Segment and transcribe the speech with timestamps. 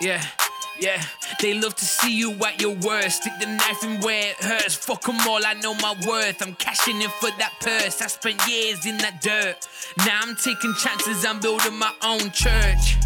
[0.00, 0.24] Yeah,
[0.80, 1.02] yeah.
[1.40, 3.22] They love to see you at your worst.
[3.22, 4.74] Stick the knife in where it hurts.
[4.74, 6.40] Fuck them all, I know my worth.
[6.40, 8.00] I'm cashing in for that purse.
[8.00, 9.66] I spent years in that dirt.
[9.98, 12.96] Now I'm taking chances, I'm building my own church.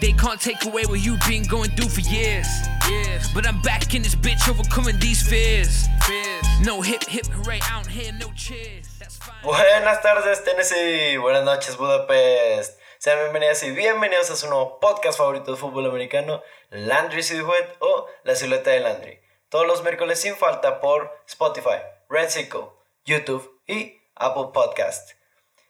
[0.00, 2.48] They can't take away what you've been going through for years.
[2.88, 3.28] Years.
[3.34, 5.86] But I'm back in this bitch, overcoming these fears.
[6.06, 6.44] fears.
[6.64, 8.86] No hip hip hooray out here, no cheers.
[8.98, 9.42] That's fine.
[9.42, 11.18] Buenas tardes, Tennessee.
[11.18, 12.79] Buenas noches, Budapest.
[13.02, 18.06] Sean bienvenidas y bienvenidos a su nuevo podcast favorito de fútbol americano, Landry Silhouette o
[18.24, 19.18] La Silueta de Landry.
[19.48, 21.78] Todos los miércoles sin falta por Spotify,
[22.10, 22.66] Red Circle,
[23.06, 25.12] YouTube y Apple Podcast.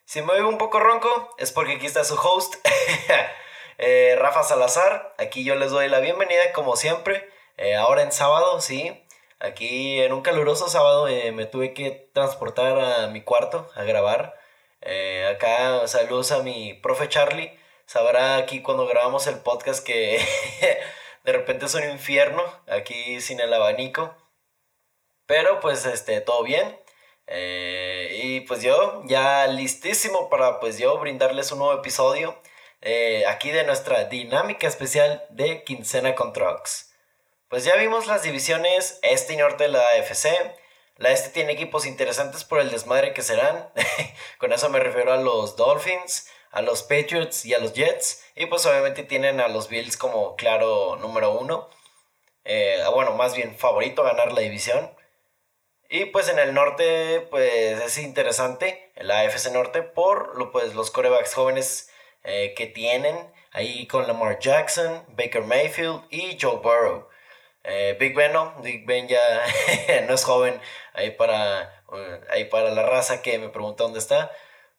[0.06, 2.56] Si me oigo un poco ronco, es porque aquí está su host,
[3.78, 5.14] eh, Rafa Salazar.
[5.16, 7.30] Aquí yo les doy la bienvenida, como siempre.
[7.58, 9.06] eh, ahora en sábado, sí.
[9.38, 14.39] Aquí en un caluroso sábado eh, me tuve que transportar a mi cuarto a grabar.
[14.82, 17.58] Eh, acá saludos a mi profe Charlie.
[17.86, 20.24] Sabrá aquí cuando grabamos el podcast que
[21.24, 24.14] de repente es un infierno aquí sin el abanico.
[25.26, 26.78] Pero pues este, todo bien.
[27.26, 32.36] Eh, y pues yo ya listísimo para pues yo brindarles un nuevo episodio
[32.80, 36.92] eh, aquí de nuestra dinámica especial de Quincena con Trucks.
[37.48, 40.28] Pues ya vimos las divisiones este y norte de la AFC.
[41.00, 43.70] La este tiene equipos interesantes por el desmadre que serán.
[44.38, 48.22] Con eso me refiero a los Dolphins, a los Patriots y a los Jets.
[48.36, 51.70] Y pues obviamente tienen a los Bills como claro número uno.
[52.44, 54.94] Eh, bueno, más bien favorito a ganar la división.
[55.88, 61.32] Y pues en el norte, pues es interesante, el AFC Norte, por pues, los corebacks
[61.32, 61.90] jóvenes
[62.24, 63.16] eh, que tienen,
[63.52, 67.09] ahí con Lamar Jackson, Baker Mayfield y Joe Burrow.
[67.64, 69.20] Eh, Big Ben no, Big Ben ya
[70.08, 70.60] no es joven,
[70.94, 74.30] ahí para, eh, ahí para la raza que me pregunta dónde está.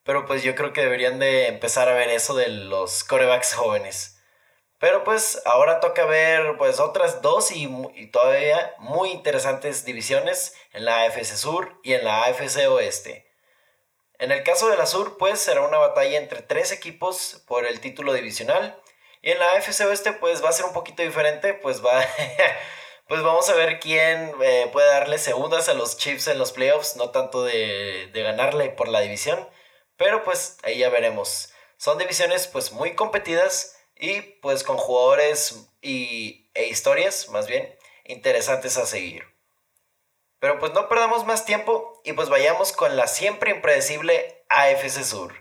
[0.03, 4.17] Pero pues yo creo que deberían de empezar a ver eso de los corebacks jóvenes.
[4.80, 10.86] Pero pues ahora toca ver pues otras dos y, y todavía muy interesantes divisiones en
[10.86, 13.31] la AFC Sur y en la AFC Oeste.
[14.17, 17.80] En el caso de la Sur pues será una batalla entre tres equipos por el
[17.80, 18.80] título divisional.
[19.21, 22.05] Y en la AFC Oeste pues va a ser un poquito diferente, pues va...
[23.08, 26.95] Pues vamos a ver quién eh, puede darle segundas a los Chiefs en los playoffs,
[26.95, 29.49] no tanto de, de ganarle por la división,
[29.98, 31.52] pero pues ahí ya veremos.
[31.76, 38.77] Son divisiones pues muy competidas y pues con jugadores y, e historias más bien interesantes
[38.77, 39.26] a seguir.
[40.39, 45.33] Pero pues no perdamos más tiempo y pues vayamos con la siempre impredecible AFC Sur,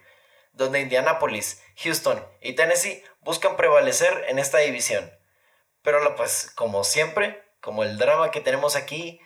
[0.52, 5.10] donde Indianapolis, Houston y Tennessee buscan prevalecer en esta división.
[5.82, 9.20] Pero pues como siempre, como el drama que tenemos aquí,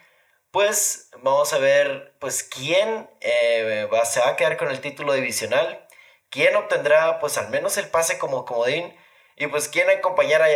[0.50, 5.12] pues vamos a ver pues quién eh, va, se va a quedar con el título
[5.12, 5.84] divisional,
[6.30, 8.96] quién obtendrá pues al menos el pase como comodín
[9.36, 10.46] y pues quién acompañará,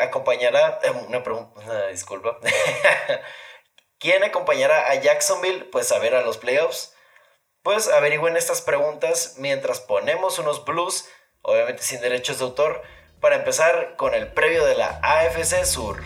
[0.00, 2.38] acompañará pregunta, una disculpa,
[3.98, 6.94] quién acompañará a Jacksonville pues a ver a los playoffs.
[7.62, 11.10] Pues averigüen estas preguntas mientras ponemos unos blues,
[11.42, 12.82] obviamente sin derechos de autor,
[13.20, 16.02] para empezar con el previo de la AFC Sur.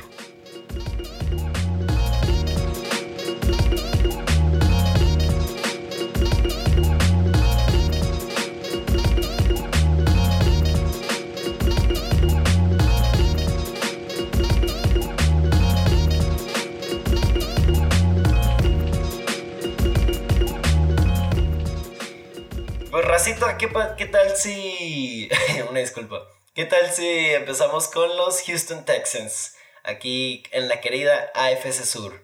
[23.97, 25.31] ¿Qué, tal si...
[25.71, 26.29] Una disculpa.
[26.55, 29.57] ¿Qué tal si empezamos con los Houston Texans?
[29.83, 32.23] Aquí en la querida AFC Sur.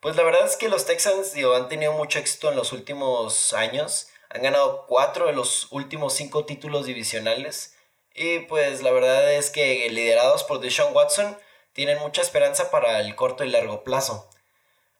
[0.00, 3.54] Pues la verdad es que los Texans digo, han tenido mucho éxito en los últimos
[3.54, 4.08] años.
[4.28, 7.74] Han ganado cuatro de los últimos cinco títulos divisionales.
[8.14, 11.38] Y pues la verdad es que liderados por Deshaun Watson
[11.72, 14.28] tienen mucha esperanza para el corto y largo plazo.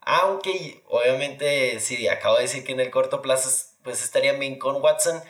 [0.00, 4.82] Aunque obviamente si acabo de decir que en el corto plazo pues estarían bien con
[4.82, 5.22] Watson.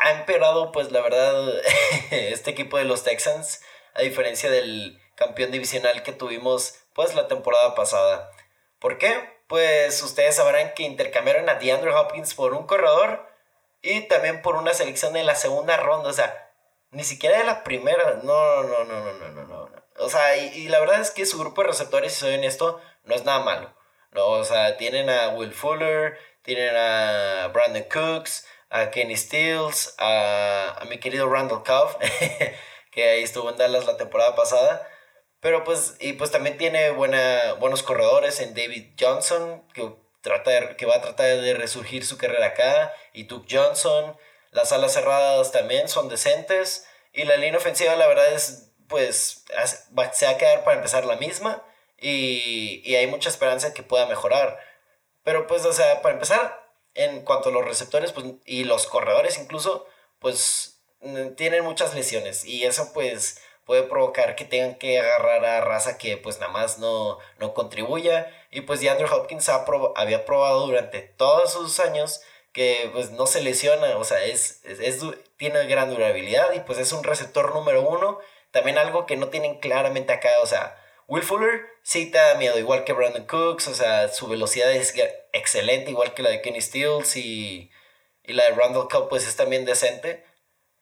[0.00, 1.34] ha empeorado pues la verdad
[2.10, 3.62] este equipo de los Texans.
[3.94, 8.30] A diferencia del campeón divisional que tuvimos pues la temporada pasada.
[8.78, 9.30] ¿Por qué?
[9.48, 13.28] Pues ustedes sabrán que intercambiaron a DeAndre Hopkins por un corredor
[13.82, 16.08] y también por una selección de la segunda ronda.
[16.08, 16.50] O sea,
[16.90, 18.20] ni siquiera de la primera.
[18.22, 19.68] No, no, no, no, no, no, no.
[19.68, 19.82] no.
[19.98, 22.80] O sea, y, y la verdad es que su grupo de receptores, si soy honesto,
[23.04, 23.74] no es nada malo.
[24.12, 30.82] No, o sea, tienen a Will Fuller, tienen a Brandon Cooks, a Kenny Stills, a,
[30.88, 31.98] mi querido Randall Cobb,
[32.90, 34.88] que ahí estuvo en Dallas la temporada pasada.
[35.40, 39.92] Pero pues, y pues también tiene buena, buenos corredores en David Johnson, que,
[40.22, 44.16] trata que va a tratar de resurgir su carrera acá, y Duke Johnson.
[44.52, 46.86] Las alas cerradas también son decentes.
[47.12, 49.44] Y la línea ofensiva, la verdad, es pues
[50.12, 51.64] se va a quedar para empezar la misma
[51.98, 54.58] y, y hay mucha esperanza de que pueda mejorar.
[55.24, 59.38] Pero pues, o sea, para empezar, en cuanto a los receptores pues, y los corredores
[59.38, 59.86] incluso,
[60.18, 60.80] pues
[61.36, 66.16] tienen muchas lesiones y eso pues puede provocar que tengan que agarrar a raza que
[66.16, 68.30] pues nada más no, no contribuya.
[68.50, 69.64] Y pues DeAndre Hopkins ha
[69.96, 72.22] había probado durante todos sus años
[72.52, 75.00] que pues no se lesiona, o sea, es, es,
[75.38, 78.18] tiene gran durabilidad y pues es un receptor número uno,
[78.50, 80.78] también algo que no tienen claramente acá, o sea,
[81.08, 84.94] Will Fuller sí te da miedo, igual que Brandon Cooks, o sea, su velocidad es
[85.32, 87.70] excelente, igual que la de Kenny Stills y,
[88.22, 90.24] y la de Randall Cobb pues es también decente,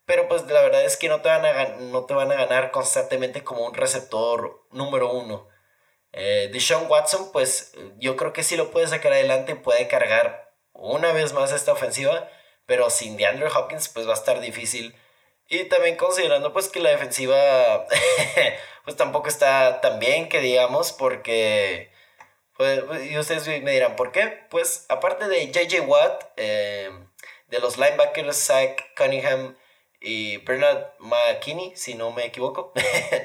[0.04, 2.70] pero pues la verdad es que no te van a, no te van a ganar
[2.70, 5.48] constantemente como un receptor número uno.
[6.12, 11.12] Eh, Deshaun Watson, pues yo creo que sí lo puede sacar adelante puede cargar una
[11.12, 12.28] vez más esta ofensiva,
[12.66, 14.96] pero sin DeAndre Hopkins pues va a estar difícil.
[15.52, 17.84] Y también considerando pues que la defensiva
[18.84, 21.90] pues tampoco está tan bien que digamos porque...
[22.56, 24.46] Pues, y ustedes me dirán, ¿por qué?
[24.48, 26.90] Pues aparte de JJ Watt, eh,
[27.48, 29.56] de los linebackers Zach Cunningham
[30.00, 32.72] y Bernard McKinney, si no me equivoco,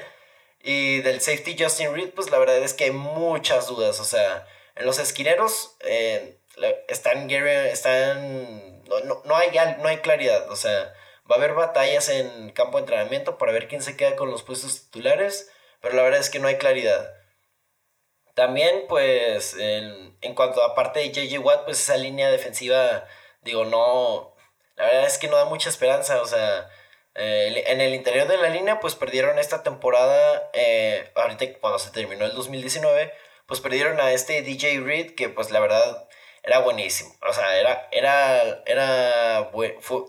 [0.60, 4.00] y del safety Justin Reed, pues la verdad es que hay muchas dudas.
[4.00, 6.38] O sea, en los esquineros eh,
[6.88, 10.50] están, están no, no, no, hay, no hay claridad.
[10.50, 10.94] O sea,
[11.30, 14.42] va a haber batallas en campo de entrenamiento para ver quién se queda con los
[14.42, 15.50] puestos titulares,
[15.80, 17.12] pero la verdad es que no hay claridad.
[18.34, 23.06] También, pues, en, en cuanto a parte de JJ Watt, pues esa línea defensiva,
[23.42, 24.34] digo, no,
[24.76, 26.68] la verdad es que no da mucha esperanza, o sea,
[27.14, 31.90] eh, en el interior de la línea, pues perdieron esta temporada, eh, ahorita cuando se
[31.90, 33.12] terminó el 2019,
[33.46, 36.05] pues perdieron a este DJ Reed, que pues la verdad
[36.46, 37.12] era buenísimo.
[37.28, 39.50] O sea, era, era, era,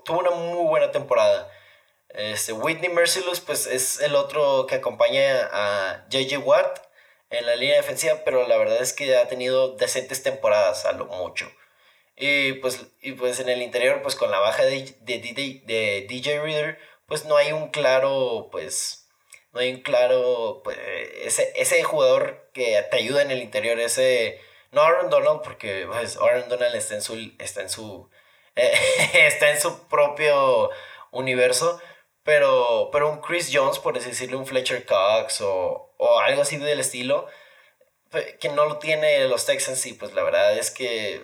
[0.06, 1.52] tuvo una muy buena temporada.
[2.10, 6.80] Este, Whitney Merciless, pues es el otro que acompaña a JJ Watt
[7.32, 11.06] en la línea defensiva, pero la verdad es que ha tenido decentes temporadas a lo
[11.06, 11.52] mucho.
[12.16, 15.20] Y pues, y pues en el interior, pues con la baja de, de,
[15.66, 19.08] de, DJ Reader, pues no hay un claro, pues,
[19.54, 20.78] no hay un claro, pues,
[21.24, 24.40] ese, ese jugador que te ayuda en el interior, ese
[24.78, 28.10] no Aaron Donald, porque pues, Aaron Donald está en su, está en su,
[28.56, 30.70] está en su propio
[31.12, 31.82] universo,
[32.24, 36.80] pero, pero un Chris Jones, por decirlo, un Fletcher Cox o, o algo así del
[36.80, 37.28] estilo,
[38.40, 41.22] que no lo tiene los Texans y pues la verdad es que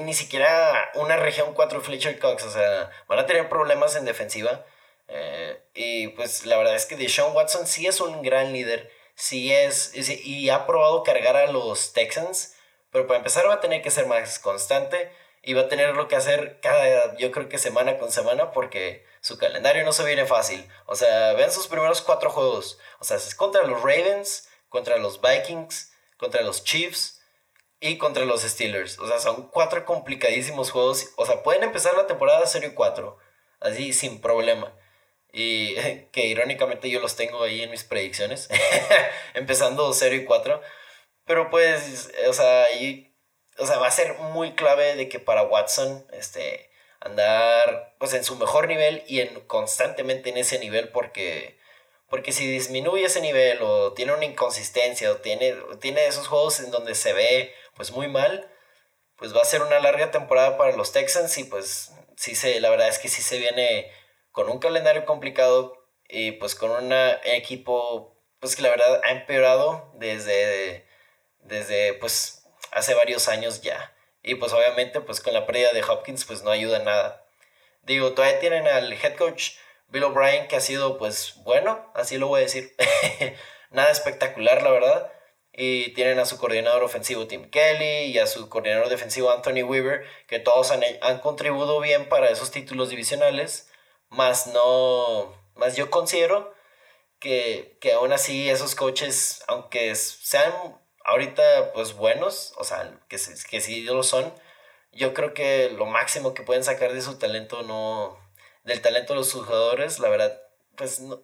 [0.00, 4.66] ni siquiera una región 4 Fletcher Cox, o sea, van a tener problemas en defensiva.
[5.08, 9.52] Eh, y pues la verdad es que Deshaun Watson sí es un gran líder, sí
[9.52, 12.54] es, y ha probado cargar a los Texans,
[12.92, 15.10] pero para empezar va a tener que ser más constante
[15.42, 19.04] y va a tener lo que hacer cada, yo creo que semana con semana, porque
[19.20, 20.64] su calendario no se viene fácil.
[20.86, 22.78] O sea, vean sus primeros cuatro juegos.
[23.00, 27.20] O sea, es contra los Ravens, contra los Vikings, contra los Chiefs
[27.80, 29.00] y contra los Steelers.
[29.00, 31.08] O sea, son cuatro complicadísimos juegos.
[31.16, 33.18] O sea, pueden empezar la temporada 0 y 4,
[33.60, 34.72] así sin problema.
[35.32, 35.74] Y
[36.12, 38.48] que irónicamente yo los tengo ahí en mis predicciones,
[39.34, 40.60] empezando 0 y 4.
[41.32, 42.66] Pero pues, o sea,
[43.56, 46.70] o sea, va a ser muy clave de que para Watson, este,
[47.00, 51.58] andar pues en su mejor nivel y en constantemente en ese nivel porque
[52.10, 56.70] porque si disminuye ese nivel o tiene una inconsistencia o tiene, tiene esos juegos en
[56.70, 58.52] donde se ve pues muy mal,
[59.16, 62.68] pues va a ser una larga temporada para los Texans y pues sí se, la
[62.68, 63.90] verdad es que sí se viene
[64.32, 66.92] con un calendario complicado y pues con un
[67.24, 70.91] equipo pues que la verdad ha empeorado desde
[71.42, 73.94] desde pues hace varios años ya.
[74.22, 77.26] Y pues obviamente pues con la pérdida de Hopkins pues no ayuda nada.
[77.82, 79.52] Digo, todavía tienen al head coach
[79.88, 82.74] Bill O'Brien que ha sido pues bueno, así lo voy a decir.
[83.70, 85.12] nada espectacular la verdad.
[85.54, 90.06] Y tienen a su coordinador ofensivo Tim Kelly y a su coordinador defensivo Anthony Weaver,
[90.26, 93.70] que todos han, han contribuido bien para esos títulos divisionales.
[94.08, 96.54] Más no, más yo considero
[97.18, 100.52] que, que aún así esos coaches, aunque sean
[101.04, 103.16] ahorita pues buenos, o sea, que,
[103.48, 104.32] que sí lo son,
[104.92, 108.18] yo creo que lo máximo que pueden sacar de su talento no,
[108.64, 110.40] del talento de los jugadores, la verdad,
[110.76, 111.20] pues no,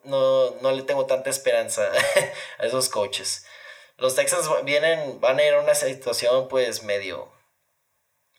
[0.60, 1.90] no, le tengo tanta esperanza
[2.58, 3.46] a esos coaches.
[3.96, 7.32] Los Texans vienen, van a ir a una situación pues medio,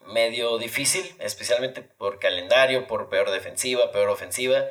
[0.05, 4.65] medio difícil, especialmente por calendario, por peor defensiva, peor ofensiva.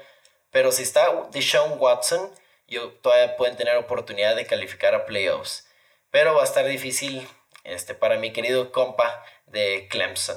[0.50, 2.32] Pero si está Deshaun Watson,
[2.66, 5.67] yo, todavía pueden tener oportunidad de calificar a playoffs.
[6.10, 7.26] Pero va a estar difícil
[7.64, 10.36] este, para mi querido compa de Clemson.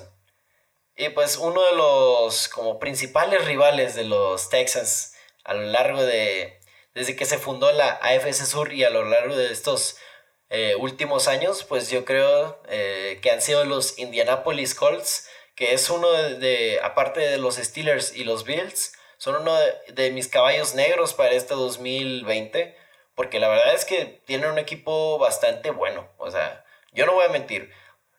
[0.96, 5.14] Y pues uno de los como principales rivales de los Texans
[5.44, 6.60] a lo largo de,
[6.94, 9.98] desde que se fundó la AFC Sur y a lo largo de estos
[10.50, 15.90] eh, últimos años, pues yo creo eh, que han sido los Indianapolis Colts, que es
[15.90, 19.56] uno de, aparte de los Steelers y los Bills, son uno
[19.88, 22.76] de, mis caballos negros para este 2020,
[23.22, 27.24] porque la verdad es que tienen un equipo bastante bueno, o sea, yo no voy
[27.24, 27.72] a mentir.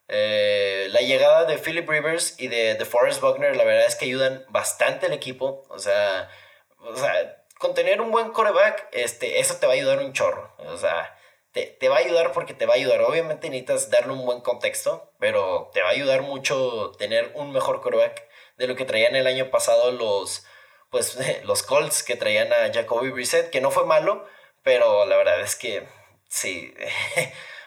[0.06, 4.04] Eh, la llegada de Philip Rivers y de, de Forrest Buckner, la verdad es que
[4.04, 5.66] ayudan bastante al equipo.
[5.70, 6.30] O sea,
[6.78, 10.54] o sea, con tener un buen coreback, este, eso te va a ayudar un chorro.
[10.58, 11.18] O sea,
[11.50, 13.00] te, va a ayudar porque te va a ayudar.
[13.00, 17.80] Obviamente necesitas darle un buen contexto, pero te va a ayudar mucho tener un mejor
[17.80, 20.46] coreback de lo que traían el año pasado los,
[20.90, 24.24] pues, los Colts que traían a Jacoby Brissett, que no fue malo,
[24.62, 25.86] pero la verdad es que
[26.28, 26.74] sí.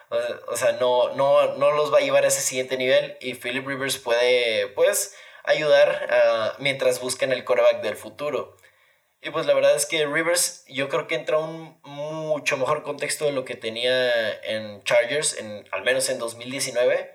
[0.48, 3.68] o sea, no, no, no los va a llevar a ese siguiente nivel y Philip
[3.68, 8.58] Rivers puede, pues, ayudar mientras buscan el coreback del futuro.
[9.22, 13.26] Y pues la verdad es que Rivers yo creo que entra un mucho mejor contexto
[13.26, 17.12] de lo que tenía en Chargers, en, al menos en 2019.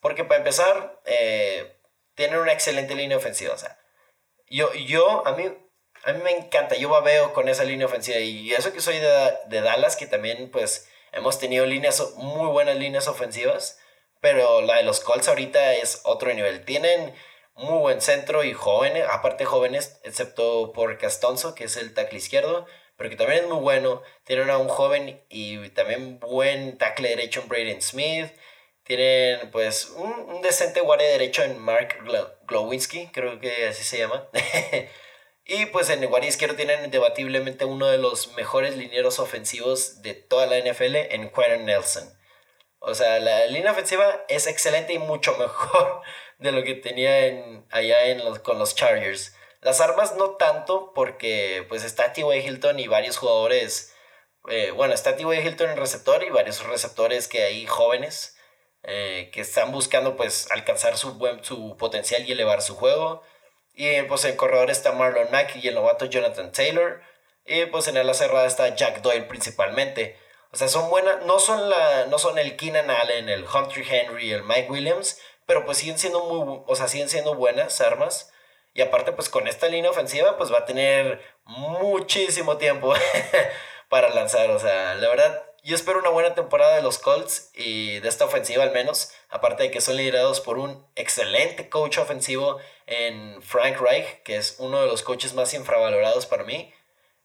[0.00, 1.76] Porque para empezar, eh,
[2.14, 3.52] tienen una excelente línea ofensiva.
[3.52, 3.78] O sea,
[4.48, 5.52] yo, yo a, mí,
[6.04, 8.18] a mí me encanta, yo babeo con esa línea ofensiva.
[8.18, 12.76] Y eso que soy de, de Dallas, que también pues hemos tenido líneas, muy buenas
[12.76, 13.78] líneas ofensivas.
[14.20, 16.64] Pero la de los Colts ahorita es otro nivel.
[16.64, 17.14] Tienen
[17.54, 22.66] muy buen centro y jóvenes, aparte jóvenes, excepto por Castonzo, que es el tackle izquierdo,
[22.96, 24.02] pero que también es muy bueno.
[24.24, 28.30] Tienen a un joven y también buen tackle derecho en Braden Smith.
[28.84, 31.98] Tienen pues un, decente guardia derecho en Mark
[32.46, 34.28] Glowinski, creo que así se llama.
[35.52, 40.14] y pues en el guardia izquierdo tienen debatiblemente uno de los mejores linieros ofensivos de
[40.14, 42.16] toda la NFL en Quentin Nelson.
[42.78, 46.02] O sea, la línea ofensiva es excelente y mucho mejor
[46.38, 49.34] de lo que tenía en, allá en los, con los Chargers.
[49.60, 52.46] Las armas no tanto porque pues está T.Y.
[52.46, 53.92] Hilton y varios jugadores,
[54.48, 55.40] eh, bueno, está T.Y.
[55.40, 58.36] Hilton en receptor y varios receptores que hay jóvenes
[58.84, 63.24] eh, que están buscando pues alcanzar su, su potencial y elevar su juego.
[63.74, 67.00] Y pues en corredor está Marlon Mack y el novato Jonathan Taylor.
[67.46, 70.16] Y pues en la cerrada está Jack Doyle principalmente.
[70.52, 74.32] O sea, son buenas, no son, la, no son el Keenan Allen, el Hunter Henry,
[74.32, 78.32] el Mike Williams, pero pues siguen siendo muy, o sea, siguen siendo buenas armas.
[78.74, 82.94] Y aparte, pues con esta línea ofensiva, pues va a tener muchísimo tiempo
[83.88, 84.50] para lanzar.
[84.50, 88.24] O sea, la verdad, yo espero una buena temporada de los Colts y de esta
[88.24, 89.12] ofensiva al menos.
[89.30, 94.56] Aparte de que son liderados por un excelente coach ofensivo en Frank Reich, que es
[94.58, 96.74] uno de los coaches más infravalorados para mí.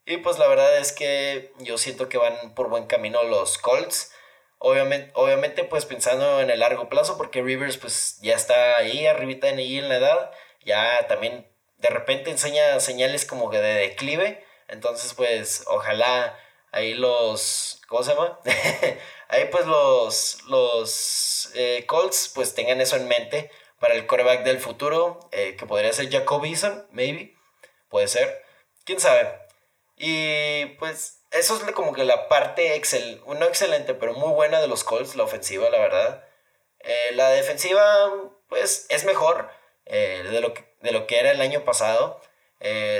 [0.04, 4.12] Y pues la verdad es que yo siento que van por buen camino los Colts.
[4.58, 9.48] Obviamente, obviamente, pues pensando en el largo plazo, porque Rivers pues ya está ahí, arribita
[9.48, 10.30] en ahí en la edad,
[10.64, 11.46] ya también
[11.78, 16.38] de repente enseña señales como que de declive, entonces pues ojalá
[16.72, 18.38] ahí los, ¿cómo se llama?
[19.28, 24.58] ahí pues los, los eh, Colts pues tengan eso en mente para el coreback del
[24.58, 27.34] futuro, eh, que podría ser Jacob Eason, maybe,
[27.88, 28.42] puede ser,
[28.84, 29.38] quién sabe.
[29.96, 34.68] Y pues eso es como que la parte excel, no excelente, pero muy buena de
[34.68, 36.24] los Colts, la ofensiva, la verdad.
[36.80, 37.82] Eh, la defensiva,
[38.48, 39.50] pues, es mejor
[39.84, 42.20] de, lo que, de lo que era el año pasado.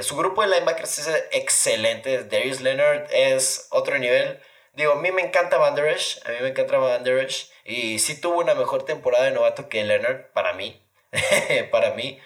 [0.02, 2.24] Su grupo de linebackers es excelente.
[2.24, 4.40] Darius Leonard es otro nivel.
[4.76, 7.50] Digo, a mí me encanta Van Der Esch, a mí me encanta Van Der Esch,
[7.64, 10.82] y sí tuvo una mejor temporada de novato que Leonard, para mí.
[11.70, 12.20] para mí.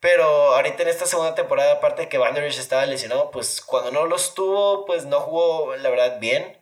[0.00, 0.24] Pero
[0.54, 4.34] ahorita en esta segunda temporada, aparte de que Van estaba lesionado, pues cuando no los
[4.34, 6.60] tuvo, pues no jugó, la verdad, bien.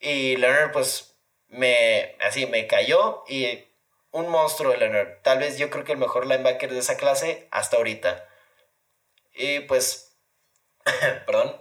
[0.00, 1.16] Y Leonard, pues,
[1.48, 3.64] me, así, me cayó y
[4.10, 5.20] un monstruo de Leonard.
[5.22, 8.28] Tal vez yo creo que el mejor linebacker de esa clase hasta ahorita.
[9.34, 10.16] Y pues,
[11.26, 11.58] perdón,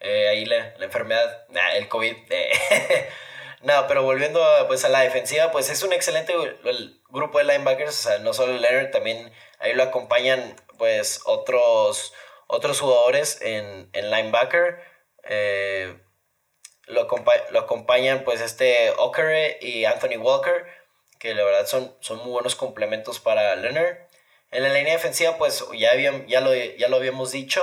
[0.00, 2.16] eh, ahí la, la enfermedad, el COVID.
[2.30, 3.08] Eh.
[3.62, 6.34] no, pero volviendo a, pues, a la defensiva, pues es un excelente
[7.10, 8.06] grupo de linebackers.
[8.06, 12.12] O sea, no solo Leonard, también ahí lo acompañan pues otros,
[12.46, 14.82] otros jugadores en, en linebacker.
[15.24, 15.96] Eh,
[16.86, 17.08] lo,
[17.50, 20.66] lo, acompañan pues este Okere y Anthony Walker,
[21.18, 23.96] que la verdad son, son muy buenos complementos para Leonard.
[24.50, 27.62] En la línea defensiva pues ya, ya, lo, ya lo habíamos dicho,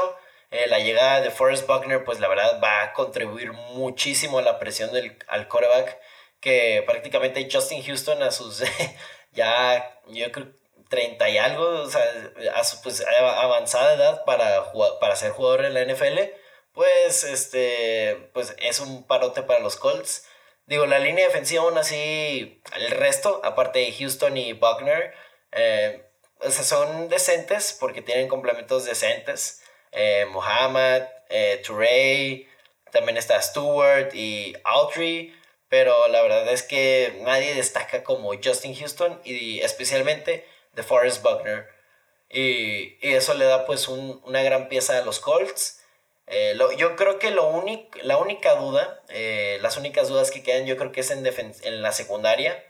[0.52, 4.60] eh, la llegada de Forrest Buckner pues la verdad va a contribuir muchísimo a la
[4.60, 5.98] presión del, al quarterback,
[6.40, 8.64] que prácticamente Justin Houston a sus
[9.32, 10.48] ya yo creo
[10.92, 12.04] 30 y algo, o sea,
[12.54, 16.20] a su pues, avanzada edad para, para ser jugador en la NFL,
[16.74, 20.28] pues, este, pues es un parote para los Colts.
[20.66, 25.14] Digo, la línea defensiva aún así, el resto, aparte de Houston y Buckner,
[25.54, 26.06] eh,
[26.40, 29.61] o sea, son decentes porque tienen complementos decentes.
[29.92, 31.62] Eh, Muhammad, eh,
[32.92, 35.34] también está Stewart y Autry,
[35.70, 41.70] pero la verdad es que nadie destaca como Justin Houston y especialmente de Forrest Buckner.
[42.30, 45.84] Y, eso le da pues una gran pieza a los Colts.
[46.28, 47.64] Eh, yo creo que lo
[48.04, 51.82] la única duda, eh, las únicas dudas que quedan yo creo que es en, en
[51.82, 52.64] la secundaria.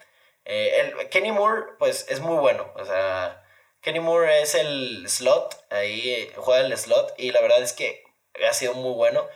[0.45, 3.43] Eh, el, Kenny Moore pues es muy bueno, o sea,
[3.81, 8.03] Kenny Moore es el slot, ahí juega el slot y la verdad es que
[8.47, 9.27] ha sido muy bueno,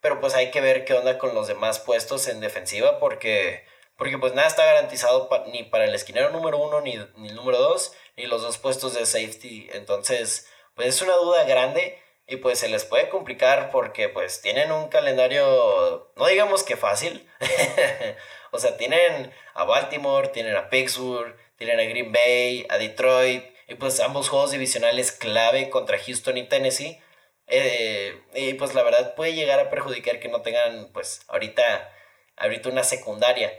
[0.00, 3.64] pero pues hay que ver qué onda con los demás puestos en defensiva porque,
[3.96, 7.58] porque pues nada está garantizado ni para el esquinero número uno ni, ni el número
[7.58, 9.68] dos ni los dos puestos de safety.
[9.72, 14.72] Entonces, pues es una duda grande y pues se les puede complicar porque pues tienen
[14.72, 17.28] un calendario, no digamos que fácil.
[18.50, 23.53] o sea, tienen a Baltimore, tienen a Pittsburgh, tienen a Green Bay, a Detroit.
[23.68, 27.00] Y pues ambos juegos divisionales clave contra Houston y Tennessee.
[27.46, 31.92] Eh, y pues la verdad puede llegar a perjudicar que no tengan pues ahorita,
[32.36, 33.52] ahorita una secundaria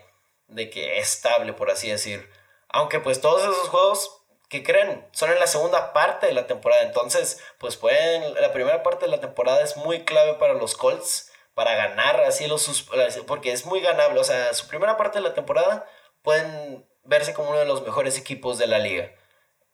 [0.48, 2.30] de que es estable por así decir.
[2.70, 5.06] Aunque pues todos esos juegos ¿qué creen?
[5.12, 6.84] Son en la segunda parte de la temporada.
[6.84, 8.34] Entonces, pues pueden.
[8.36, 11.32] La primera parte de la temporada es muy clave para los Colts.
[11.54, 12.86] Para ganar así los.
[13.28, 14.20] Porque es muy ganable.
[14.20, 15.88] O sea, su primera parte de la temporada
[16.22, 19.12] pueden verse como uno de los mejores equipos de la liga.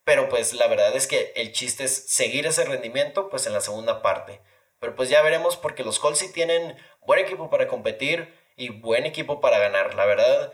[0.03, 3.61] Pero pues la verdad es que el chiste es seguir ese rendimiento pues en la
[3.61, 4.41] segunda parte.
[4.79, 9.05] Pero pues ya veremos porque los Colts sí tienen buen equipo para competir y buen
[9.05, 9.93] equipo para ganar.
[9.93, 10.51] La verdad,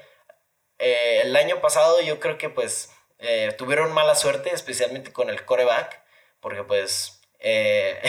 [0.80, 5.46] eh, el año pasado yo creo que pues eh, tuvieron mala suerte, especialmente con el
[5.46, 6.04] coreback,
[6.42, 8.02] porque pues eh,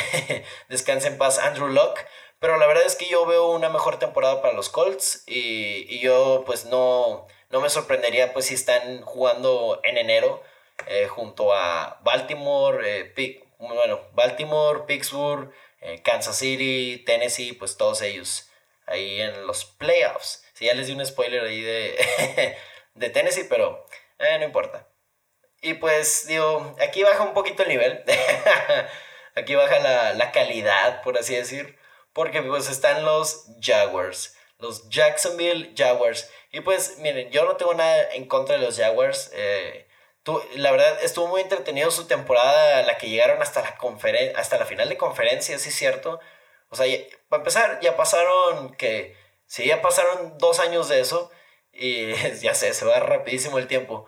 [0.69, 2.05] descansa en paz Andrew Locke.
[2.41, 6.01] Pero la verdad es que yo veo una mejor temporada para los Colts y, y
[6.01, 10.43] yo pues no, no me sorprendería pues si están jugando en enero
[10.87, 13.13] eh, junto a Baltimore,
[13.59, 15.53] bueno, Baltimore, Pittsburgh,
[16.03, 18.51] Kansas City, Tennessee, pues todos ellos
[18.87, 20.45] ahí en los playoffs.
[20.55, 22.57] Si ya les di un spoiler ahí de,
[22.95, 23.87] de Tennessee, pero
[24.19, 24.89] no importa.
[25.61, 28.05] Y pues, digo, aquí baja un poquito el nivel.
[29.35, 31.77] aquí baja la, calidad, por así decir.
[32.13, 34.37] Porque pues están los Jaguars.
[34.59, 36.31] Los Jacksonville Jaguars.
[36.53, 39.31] Y pues, miren, yo no tengo nada en contra de los Jaguars.
[39.35, 39.88] Eh,
[40.57, 43.77] la verdad, estuvo muy entretenido su temporada, la que llegaron hasta la,
[44.37, 46.21] hasta la final de conferencia, sí es cierto.
[46.71, 46.87] O sea,
[47.29, 49.17] para empezar, ya pasaron que...
[49.47, 51.31] Sí, ya pasaron dos años de eso.
[51.73, 54.07] Y ya sé, se va rapidísimo el tiempo.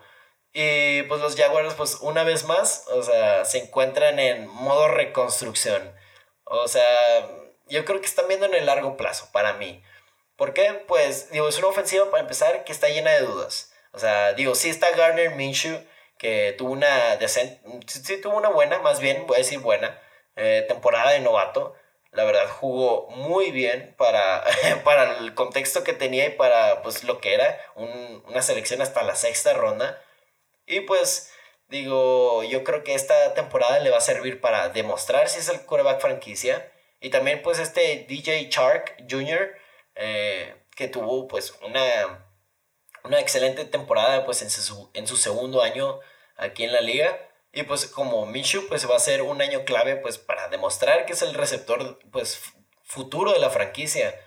[0.53, 5.95] Y pues los Jaguars, pues una vez más, o sea, se encuentran en modo reconstrucción.
[6.43, 6.85] O sea,
[7.67, 9.81] yo creo que están viendo en el largo plazo, para mí.
[10.35, 10.83] ¿Por qué?
[10.87, 13.71] Pues, digo, es una ofensiva para empezar que está llena de dudas.
[13.93, 15.79] O sea, digo, sí está Garner Minshew,
[16.21, 19.99] que tuvo una decente, sí, tuvo una buena, más bien, voy a decir buena,
[20.35, 21.75] eh, temporada de novato.
[22.11, 24.43] La verdad, jugó muy bien para,
[24.83, 29.15] para el contexto que tenía y para pues, lo que era una selección hasta la
[29.15, 29.99] sexta ronda.
[30.67, 31.31] Y pues
[31.69, 35.65] digo, yo creo que esta temporada le va a servir para demostrar si es el
[35.65, 36.71] coreback franquicia.
[36.99, 39.55] Y también pues este DJ Chark Jr.
[39.95, 42.27] Eh, que tuvo pues una,
[43.03, 45.99] una excelente temporada pues en su, en su segundo año
[46.41, 47.29] aquí en la liga.
[47.53, 51.13] Y pues como Minshew pues va a ser un año clave pues para demostrar que
[51.13, 52.41] es el receptor pues
[52.83, 54.19] futuro de la franquicia.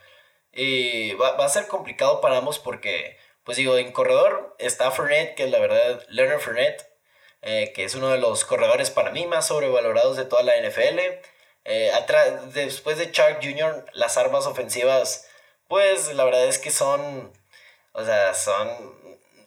[0.52, 5.34] Y va, va a ser complicado para ambos porque pues digo, en corredor está Fernet,
[5.34, 6.90] que es la verdad, Leonard Fernet,
[7.42, 10.98] eh, que es uno de los corredores para mí más sobrevalorados de toda la NFL.
[11.66, 15.28] Eh, atrás, después de Chuck Jr., las armas ofensivas,
[15.68, 17.32] pues la verdad es que son,
[17.92, 18.68] o sea, son,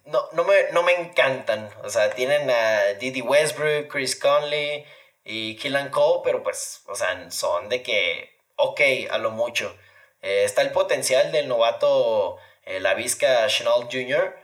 [0.07, 1.69] no, no, me, no me encantan.
[1.83, 4.85] O sea, tienen a Didi Westbrook, Chris Conley
[5.23, 9.75] y Killan Cole, pero pues, o sea, son de que, ok, a lo mucho.
[10.21, 14.35] Eh, está el potencial del novato eh, la Vizca Chenault Jr.,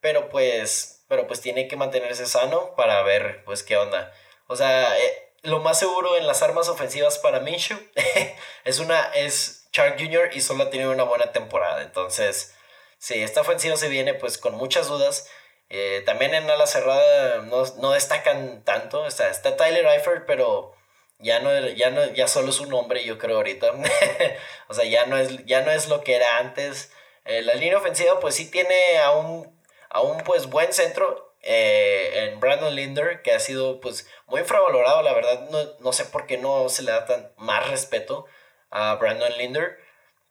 [0.00, 4.12] pero pues, pero pues tiene que mantenerse sano para ver pues qué onda.
[4.46, 7.78] O sea, eh, lo más seguro en las armas ofensivas para Minshew
[8.64, 10.30] es una es Chark Jr.
[10.32, 11.82] y solo ha tenido una buena temporada.
[11.82, 12.54] Entonces,
[13.00, 15.28] sí, esta ofensiva se viene pues con muchas dudas.
[15.70, 19.00] Eh, también en ala cerrada no, no destacan tanto.
[19.02, 20.74] O está Tyler Eifert, pero
[21.18, 23.72] ya no, ya no, ya solo es un nombre, yo creo, ahorita.
[24.68, 26.92] o sea, ya no, es, ya no es lo que era antes.
[27.24, 29.60] Eh, la línea ofensiva pues sí tiene a un,
[29.90, 35.02] a un pues buen centro eh, en Brandon Linder que ha sido pues muy infravalorado,
[35.02, 38.26] la verdad no, no, sé por qué no se le da tan más respeto
[38.70, 39.78] a Brandon Linder,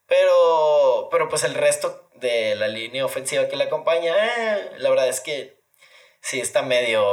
[0.07, 5.07] pero, pero pues el resto de la línea ofensiva que le acompaña, eh, la verdad
[5.07, 5.59] es que
[6.21, 7.03] sí está medio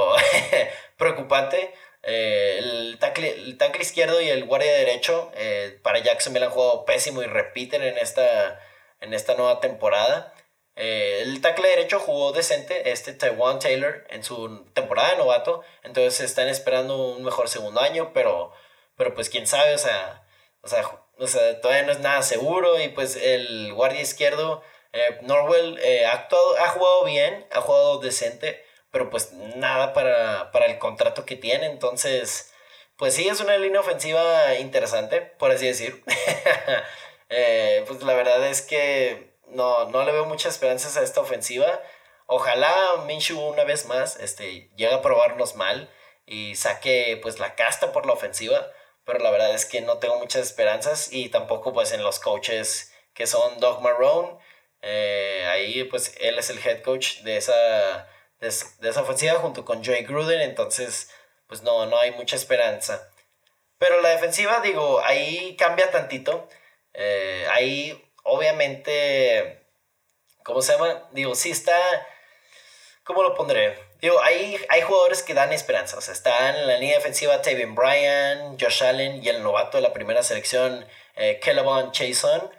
[0.97, 1.73] preocupante.
[2.03, 6.85] Eh, el, tackle, el tackle izquierdo y el guardia derecho eh, para Jacksonville han jugado
[6.85, 8.61] pésimo y repiten en esta,
[9.01, 10.33] en esta nueva temporada.
[10.77, 15.62] Eh, el tackle derecho jugó decente, este Taiwan Taylor, en su temporada de novato.
[15.83, 18.53] Entonces están esperando un mejor segundo año, pero,
[18.97, 20.27] pero pues quién sabe, o sea,
[20.61, 20.83] o sea,
[21.19, 22.81] o sea, todavía no es nada seguro.
[22.81, 24.62] Y pues el guardia izquierdo,
[24.97, 30.51] eh, Norwell, eh, ha, actuado, ha jugado bien, ha jugado decente, pero pues nada para,
[30.53, 31.67] para el contrato que tiene.
[31.67, 32.53] Entonces,
[32.97, 36.03] pues sí, es una línea ofensiva interesante, por así decir.
[37.87, 41.81] pues la verdad es que no, no le veo muchas esperanzas a esta ofensiva.
[42.27, 45.91] Ojalá Minshew una vez más este, llegue a probarnos mal
[46.27, 48.69] y saque pues la casta por la ofensiva,
[49.05, 52.93] pero la verdad es que no tengo muchas esperanzas y tampoco pues en los coaches
[53.15, 54.39] que son Doug Marrone,
[54.83, 58.09] eh, ahí pues él es el head coach de esa,
[58.41, 61.11] de, esa ofensiva junto con Joey Gruden, entonces
[61.47, 63.11] pues no, no hay mucha esperanza.
[63.79, 66.49] Pero la defensiva, digo, ahí cambia tantito.
[66.95, 69.67] Eh, ahí obviamente,
[70.45, 71.09] ¿cómo se llama?
[71.12, 71.79] Digo, sí está,
[73.05, 73.79] ¿cómo lo pondré?
[74.01, 75.97] Digo, hay, hay jugadores que dan esperanza.
[75.97, 79.83] O sea, están en la línea defensiva Tavian Bryan, Josh Allen y el novato de
[79.83, 82.51] la primera selección, eh, Kellabon Chason.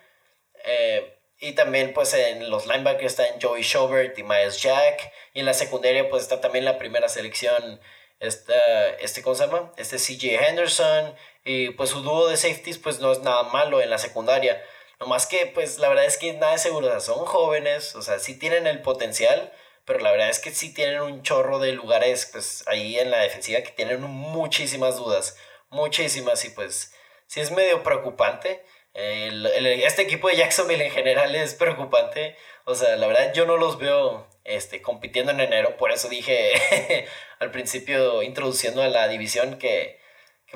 [0.64, 5.12] Eh, y también, pues, en los linebackers están Joey Schobert y Miles Jack.
[5.34, 7.80] Y en la secundaria, pues, está también la primera selección,
[8.20, 9.72] está, este, ¿cómo se llama?
[9.78, 11.16] Este CJ Henderson.
[11.44, 14.62] Y, pues, su dúo de safeties, pues, no es nada malo en la secundaria.
[15.00, 17.00] No más que, pues la verdad es que nada de seguro.
[17.00, 19.54] son jóvenes, o sea, sí tienen el potencial,
[19.86, 23.20] pero la verdad es que sí tienen un chorro de lugares, pues ahí en la
[23.20, 25.38] defensiva que tienen muchísimas dudas,
[25.70, 26.94] muchísimas, y pues
[27.28, 28.66] sí es medio preocupante.
[28.98, 32.36] Este equipo de Jacksonville en general es preocupante.
[32.66, 35.78] O sea, la verdad yo no los veo este, compitiendo en enero.
[35.78, 37.06] Por eso dije
[37.40, 40.00] al principio, introduciendo a la división, que,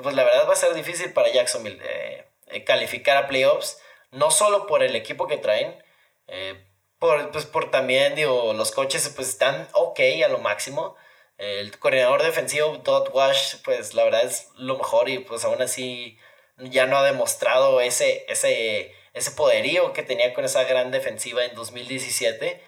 [0.02, 4.30] pues la verdad va a ser difícil para Jacksonville eh, eh, calificar a playoffs no
[4.30, 5.82] solo por el equipo que traen,
[6.28, 6.66] eh,
[6.98, 10.96] por, pues por también, digo, los coches pues están ok a lo máximo.
[11.38, 16.18] El coordinador defensivo, Todd Wash, pues la verdad es lo mejor y pues aún así
[16.58, 21.54] ya no ha demostrado ese, ese, ese poderío que tenía con esa gran defensiva en
[21.54, 22.62] 2017.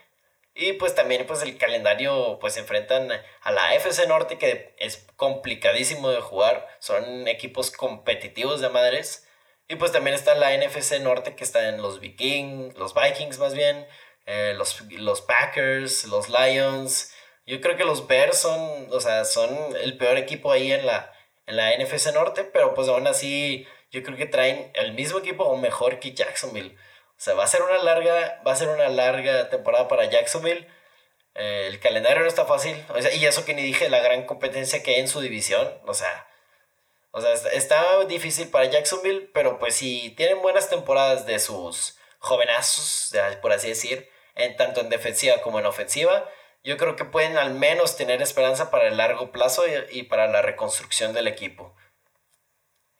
[0.56, 6.10] Y pues también pues el calendario pues enfrentan a la FC Norte que es complicadísimo
[6.10, 6.68] de jugar.
[6.78, 9.26] Son equipos competitivos de madres.
[9.66, 13.54] Y pues también está la NFC Norte que está en los Vikings, los Vikings más
[13.54, 13.86] bien,
[14.26, 17.12] eh, los, los Packers, los Lions.
[17.46, 19.50] Yo creo que los Bears son, o sea, son
[19.82, 21.12] el peor equipo ahí en la,
[21.46, 25.44] en la NFC Norte, pero pues aún así yo creo que traen el mismo equipo
[25.44, 26.76] o mejor que Jacksonville.
[27.16, 30.66] O sea, va a ser una larga, va a ser una larga temporada para Jacksonville.
[31.36, 32.76] Eh, el calendario no está fácil.
[32.88, 35.72] O sea, y eso que ni dije, la gran competencia que hay en su división.
[35.86, 36.26] O sea,
[37.12, 43.14] o sea, está difícil para Jacksonville, pero pues si tienen buenas temporadas de sus jovenazos,
[43.40, 46.28] por así decir, en tanto en defensiva como en ofensiva,
[46.64, 50.42] yo creo que pueden al menos tener esperanza para el largo plazo y, para la
[50.42, 51.76] reconstrucción del equipo.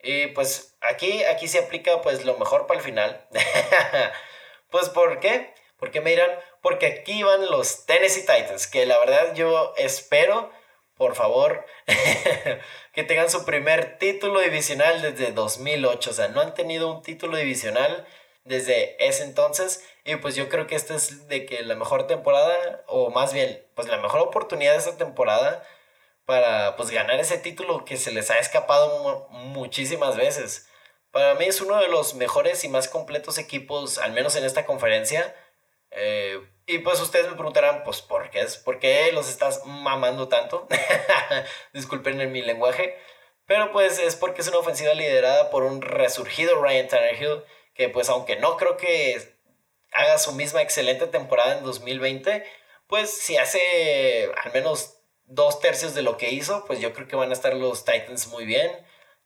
[0.05, 3.27] Y pues aquí, aquí se aplica pues lo mejor para el final.
[4.69, 5.53] pues ¿por qué?
[5.77, 6.29] Porque me dirán,
[6.61, 10.51] porque aquí van los Tennessee Titans, que la verdad yo espero
[10.95, 11.65] por favor,
[12.93, 16.09] que tengan su primer título divisional desde 2008.
[16.09, 18.07] O sea, no han tenido un título divisional
[18.45, 19.83] desde ese entonces.
[20.05, 23.65] Y pues yo creo que esta es de que la mejor temporada, o más bien,
[23.75, 25.63] pues la mejor oportunidad de esta temporada
[26.25, 30.67] para pues ganar ese título que se les ha escapado muchísimas veces.
[31.11, 34.65] Para mí es uno de los mejores y más completos equipos, al menos en esta
[34.65, 35.35] conferencia.
[35.91, 40.27] Eh, y pues ustedes me preguntarán, pues, ¿por qué, es, ¿por qué los estás mamando
[40.27, 40.67] tanto?
[41.73, 42.97] Disculpen en mi lenguaje.
[43.45, 47.43] Pero pues es porque es una ofensiva liderada por un resurgido Ryan Tannehill,
[47.75, 49.35] que pues aunque no creo que
[49.91, 52.43] haga su misma excelente temporada en 2020,
[52.87, 54.94] pues si hace al menos
[55.27, 58.27] dos tercios de lo que hizo, pues yo creo que van a estar los Titans
[58.27, 58.71] muy bien.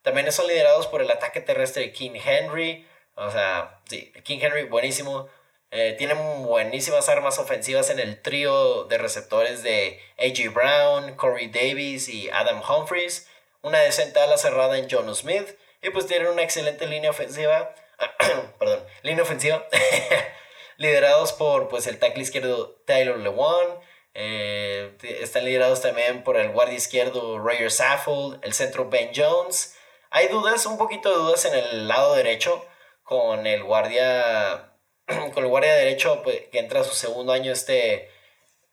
[0.02, 2.88] También son liderados por el ataque terrestre de King Henry.
[3.16, 5.28] O sea, sí, King Henry buenísimo.
[5.72, 10.50] Eh, tienen buenísimas armas ofensivas en el trío de receptores de A.J.
[10.50, 13.28] Brown, Corey Davis y Adam Humphries.
[13.62, 15.56] Una decente ala cerrada en John Smith.
[15.82, 17.74] Y pues tienen una excelente línea ofensiva.
[18.58, 19.66] perdón, línea ofensiva.
[20.78, 23.80] liderados por pues el tackle izquierdo Taylor Lewan.
[24.14, 29.76] Eh, están liderados también por el guardia izquierdo Roger Saffold, el centro Ben Jones.
[30.10, 32.64] Hay dudas, un poquito de dudas en el lado derecho
[33.02, 34.72] con el guardia
[35.34, 38.10] con el guardia derecho pues, que entra a su segundo año este,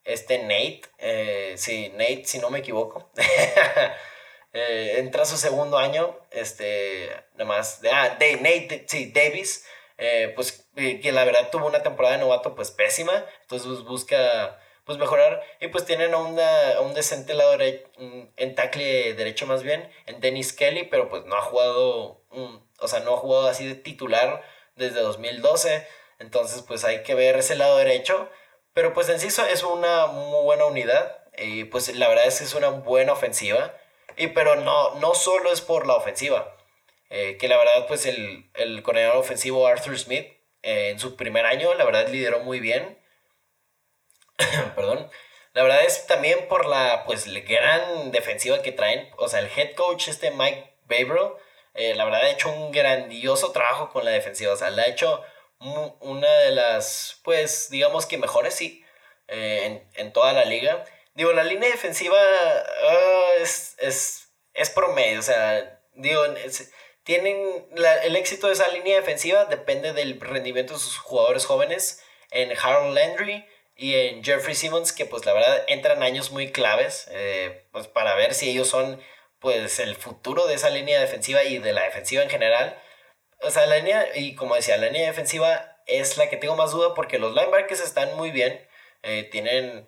[0.03, 3.09] este Nate, eh, sí, Nate, si no me equivoco.
[4.53, 9.65] eh, entra su segundo año, este, nada más, ah, de, Nate, sí, Davis,
[10.35, 15.43] pues que la verdad tuvo una temporada de novato pues pésima, entonces busca pues mejorar
[15.59, 20.53] y pues tienen a, una, un decente lado en tackle derecho más bien, en Dennis
[20.53, 24.41] Kelly, pero pues no ha jugado, o sea, no ha jugado así de titular
[24.77, 25.85] desde 2012,
[26.19, 28.29] entonces pues hay que ver ese lado derecho,
[28.73, 32.45] pero pues en sí es una muy buena unidad, y pues la verdad es que
[32.45, 33.75] es una buena ofensiva,
[34.15, 36.55] y pero no, no solo es por la ofensiva,
[37.09, 40.27] eh, que la verdad pues el, el coordinador ofensivo Arthur Smith
[40.63, 42.96] eh, en su primer año la verdad lideró muy bien,
[44.75, 45.09] perdón,
[45.53, 49.09] la verdad es también por la pues gran defensiva que traen.
[49.17, 51.39] O sea, el head coach, este Mike Babro,
[51.73, 54.53] eh, la verdad ha hecho un grandioso trabajo con la defensiva.
[54.53, 55.23] O sea, le ha hecho
[55.59, 58.85] una de las, pues, digamos que mejores, sí,
[59.27, 60.85] eh, en, en, toda la liga.
[61.15, 65.19] Digo, la línea defensiva ah, es, es, es, promedio.
[65.19, 66.23] O sea, digo,
[67.03, 67.67] tienen
[68.03, 72.93] el éxito de esa línea defensiva depende del rendimiento de sus jugadores jóvenes en Harold
[72.95, 73.45] Landry
[73.77, 78.15] y en Jeffrey Simmons, que pues la verdad entran años muy claves, eh, pues para
[78.15, 78.99] ver si ellos son
[79.39, 82.81] pues el futuro de esa línea defensiva y de la defensiva en general.
[83.41, 86.71] O sea, la línea, y como decía, la línea defensiva es la que tengo más
[86.71, 88.67] duda porque los linebackers están muy bien.
[89.03, 89.87] Eh, tienen,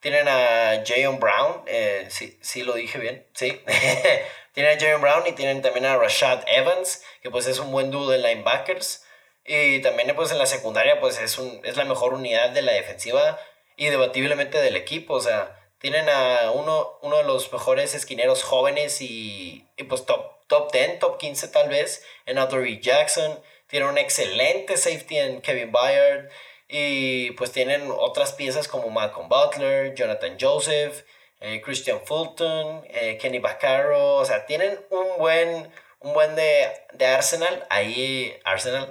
[0.00, 3.62] tienen a Jayon Brown, eh, sí, sí lo dije bien, sí.
[4.52, 7.92] tienen a Jayon Brown y tienen también a Rashad Evans, que pues es un buen
[7.92, 9.04] dúo de linebackers.
[9.48, 12.72] Y también pues en la secundaria pues es, un, es la mejor unidad de la
[12.72, 13.40] defensiva
[13.76, 15.14] y debatiblemente del equipo.
[15.14, 20.46] O sea, tienen a uno, uno de los mejores esquineros jóvenes y, y pues top,
[20.48, 23.40] top 10, top 15 tal vez en Audrey Jackson.
[23.68, 26.28] Tienen un excelente safety en Kevin Byard.
[26.68, 31.04] Y pues tienen otras piezas como Malcolm Butler, Jonathan Joseph,
[31.40, 34.16] eh, Christian Fulton, eh, Kenny Vaccaro.
[34.16, 36.70] O sea, tienen un buen un buen de,
[37.06, 38.90] Arsenal, ahí Arsenal,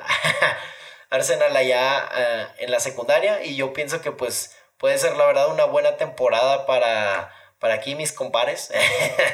[1.10, 5.50] Arsenal allá eh, en la secundaria y yo pienso que pues puede ser la verdad
[5.50, 8.72] una buena temporada para, para aquí mis compares,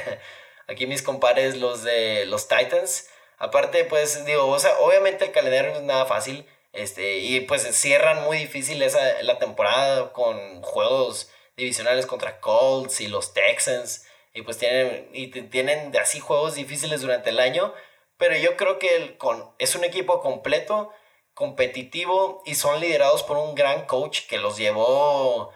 [0.67, 5.71] aquí mis compares los de los Titans, aparte pues digo, o sea, obviamente el calendario
[5.71, 11.29] no es nada fácil, este, y pues cierran muy difícil esa, la temporada con juegos
[11.55, 14.05] divisionales contra Colts y los Texans.
[14.33, 17.73] Y pues tienen, y tienen así juegos difíciles durante el año.
[18.17, 20.91] Pero yo creo que el, con, es un equipo completo,
[21.33, 25.51] competitivo y son liderados por un gran coach que los llevó,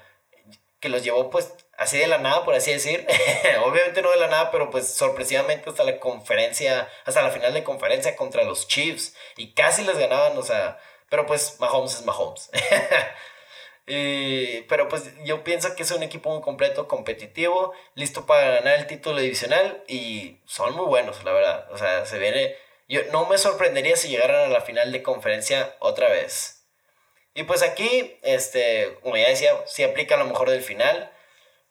[0.79, 3.05] que los llevó pues así de la nada, por así decir.
[3.65, 7.63] Obviamente no de la nada, pero pues sorpresivamente hasta la conferencia, hasta la final de
[7.63, 9.15] conferencia contra los Chiefs.
[9.37, 12.49] Y casi les ganaban, o sea, pero pues Mahomes es Mahomes.
[13.87, 18.87] pero pues yo pienso que es un equipo muy completo, competitivo, listo para ganar el
[18.87, 21.71] título divisional y son muy buenos, la verdad.
[21.71, 22.55] O sea, se viene...
[22.89, 26.65] Yo no me sorprendería si llegaran a la final de conferencia otra vez.
[27.33, 31.11] Y pues aquí, este, como ya decía, sí aplica lo mejor del final.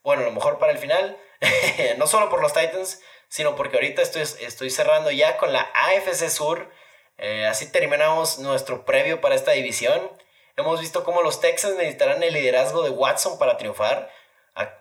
[0.02, 1.18] Bueno, lo mejor para el final.
[1.98, 6.28] no solo por los Titans, sino porque ahorita estoy, estoy cerrando ya con la AFC
[6.30, 6.70] Sur.
[7.18, 10.10] Eh, así terminamos nuestro previo para esta división.
[10.58, 14.10] Hemos visto cómo los Texans necesitarán el liderazgo de Watson para triunfar.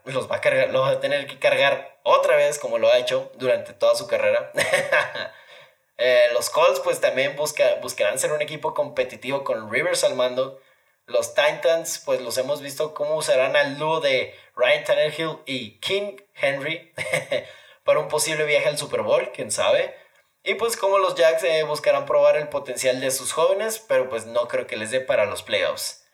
[0.05, 4.07] Los va a, tener que cargar otra vez como lo ha hecho durante toda su
[4.07, 4.51] carrera.
[5.97, 10.59] Eh, los Colts pues también busca, buscarán ser un equipo competitivo con Rivers al mando.
[11.05, 16.17] Los Titans pues los hemos visto cómo usarán al dúo de Ryan Tannehill y King
[16.33, 16.93] Henry
[17.85, 19.95] para un posible viaje al Super Bowl, quién sabe.
[20.45, 24.27] Y pues como los Jacks eh, buscarán probar el potencial de sus jóvenes, pero pues
[24.27, 26.05] no creo que les dé para los playoffs.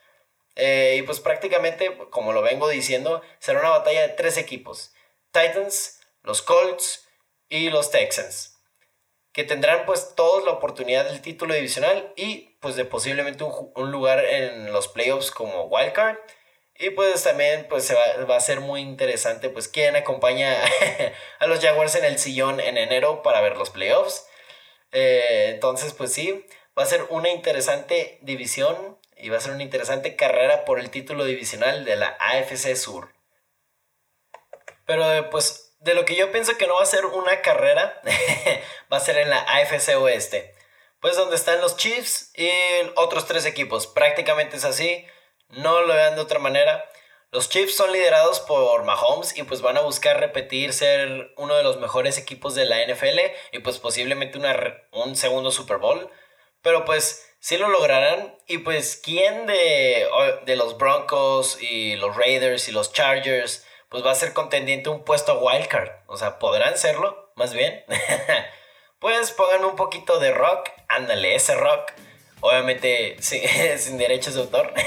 [0.55, 4.93] Eh, y pues prácticamente, como lo vengo diciendo, será una batalla de tres equipos.
[5.31, 7.09] Titans, los Colts
[7.49, 8.57] y los Texans.
[9.33, 14.23] Que tendrán pues todos la oportunidad del título divisional y pues de posiblemente un, lugar
[14.23, 16.17] en los playoffs como wildcard.
[16.81, 20.57] Y pues también pues se va, va, a ser muy interesante pues quién acompaña
[21.39, 24.25] a los Jaguars en el sillón en enero para ver los playoffs.
[24.91, 26.43] Eh, entonces pues sí,
[26.77, 30.89] va a ser una interesante división y va a ser una interesante carrera por el
[30.89, 33.13] título divisional de la AFC Sur.
[34.87, 38.01] Pero pues de lo que yo pienso que no va a ser una carrera,
[38.91, 40.55] va a ser en la AFC Oeste.
[40.99, 42.49] Pues donde están los Chiefs y
[42.95, 43.85] otros tres equipos.
[43.85, 45.05] Prácticamente es así
[45.51, 46.85] no lo vean de otra manera.
[47.31, 51.63] Los Chiefs son liderados por Mahomes y pues van a buscar repetir ser uno de
[51.63, 53.19] los mejores equipos de la NFL
[53.53, 54.39] y pues posiblemente
[54.91, 56.09] un segundo Super Bowl.
[56.61, 60.07] Pero pues sí lo lograrán y pues quién de,
[60.45, 65.05] de los Broncos y los Raiders y los Chargers pues va a ser contendiente un
[65.05, 65.91] puesto wildcard.
[66.07, 67.21] O sea, ¿podrán serlo?
[67.35, 67.83] más bien,
[68.99, 71.91] pues pónganme un poquito de rock, ándale, ese rock,
[72.41, 74.73] obviamente sin, derechos de autor.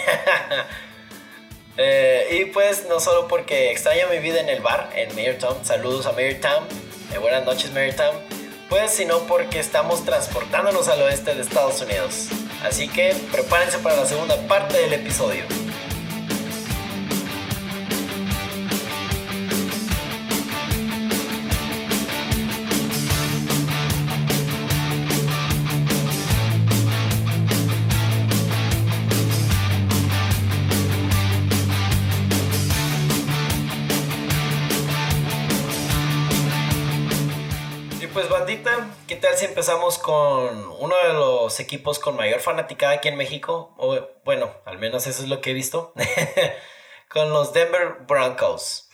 [1.77, 6.07] Eh, y pues no solo porque extraño mi vida en el bar, en Mayortown, saludos
[6.07, 6.69] a Mayortown,
[7.13, 8.15] eh, buenas noches Mayortown,
[8.69, 12.29] pues sino porque estamos transportándonos al oeste de Estados Unidos.
[12.63, 15.43] Así que prepárense para la segunda parte del episodio.
[39.65, 43.73] Empezamos con uno de los equipos con mayor fanaticada aquí en México?
[43.79, 45.95] O, bueno, al menos eso es lo que he visto.
[47.09, 48.91] con los Denver Broncos.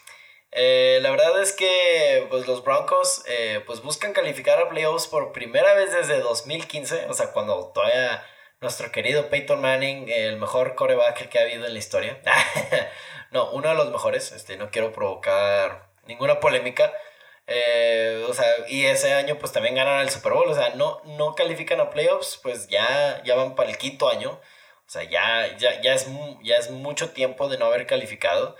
[0.52, 5.32] Eh, la verdad es que pues, los Broncos eh, pues, buscan calificar a playoffs por
[5.32, 8.24] primera vez desde 2015, o sea, cuando todavía
[8.60, 12.20] nuestro querido Peyton Manning, el mejor coreback que ha habido en la historia.
[13.32, 16.92] no, uno de los mejores, este, no quiero provocar ninguna polémica,
[17.52, 20.48] eh, o sea, y ese año pues también ganaron el Super Bowl.
[20.48, 24.30] O sea, no, no califican a playoffs, pues ya, ya van para el quinto año.
[24.30, 26.06] O sea, ya, ya, ya, es,
[26.44, 28.56] ya es mucho tiempo de no haber calificado.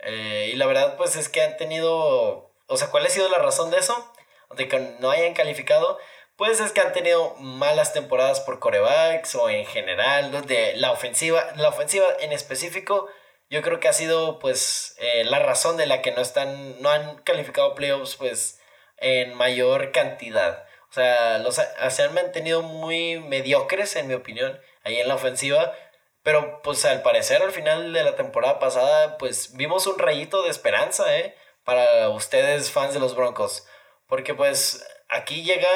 [0.00, 2.52] Eh, y la verdad pues es que han tenido...
[2.68, 4.12] O sea, ¿cuál ha sido la razón de eso?
[4.56, 5.98] De que no hayan calificado.
[6.36, 11.52] Pues es que han tenido malas temporadas por corebacks o en general, de la ofensiva,
[11.56, 13.08] la ofensiva en específico
[13.50, 16.90] yo creo que ha sido pues eh, la razón de la que no están no
[16.90, 18.60] han calificado playoffs pues
[18.98, 20.64] en mayor cantidad.
[20.90, 25.74] O sea los se han mantenido muy mediocres en mi opinión ahí en la ofensiva
[26.22, 30.50] pero pues al parecer al final de la temporada pasada pues vimos un rayito de
[30.50, 33.66] esperanza eh para ustedes fans de los Broncos.
[34.06, 35.68] Porque pues aquí llega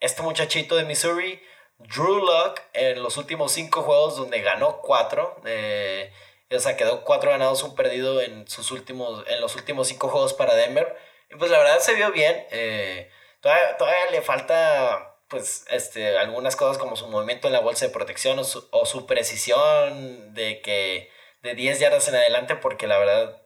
[0.00, 1.40] este muchachito de Missouri
[1.78, 6.10] Drew Luck en los últimos cinco juegos donde ganó cuatro eh,
[6.50, 10.34] o sea, quedó cuatro ganados, un perdido en, sus últimos, en los últimos cinco juegos
[10.34, 10.96] para Denver.
[11.30, 12.46] Y pues la verdad se vio bien.
[12.50, 17.86] Eh, todavía, todavía, le falta pues este, algunas cosas como su movimiento en la bolsa
[17.86, 21.10] de protección o su, o su precisión de que
[21.42, 23.40] de 10 yardas en adelante porque la verdad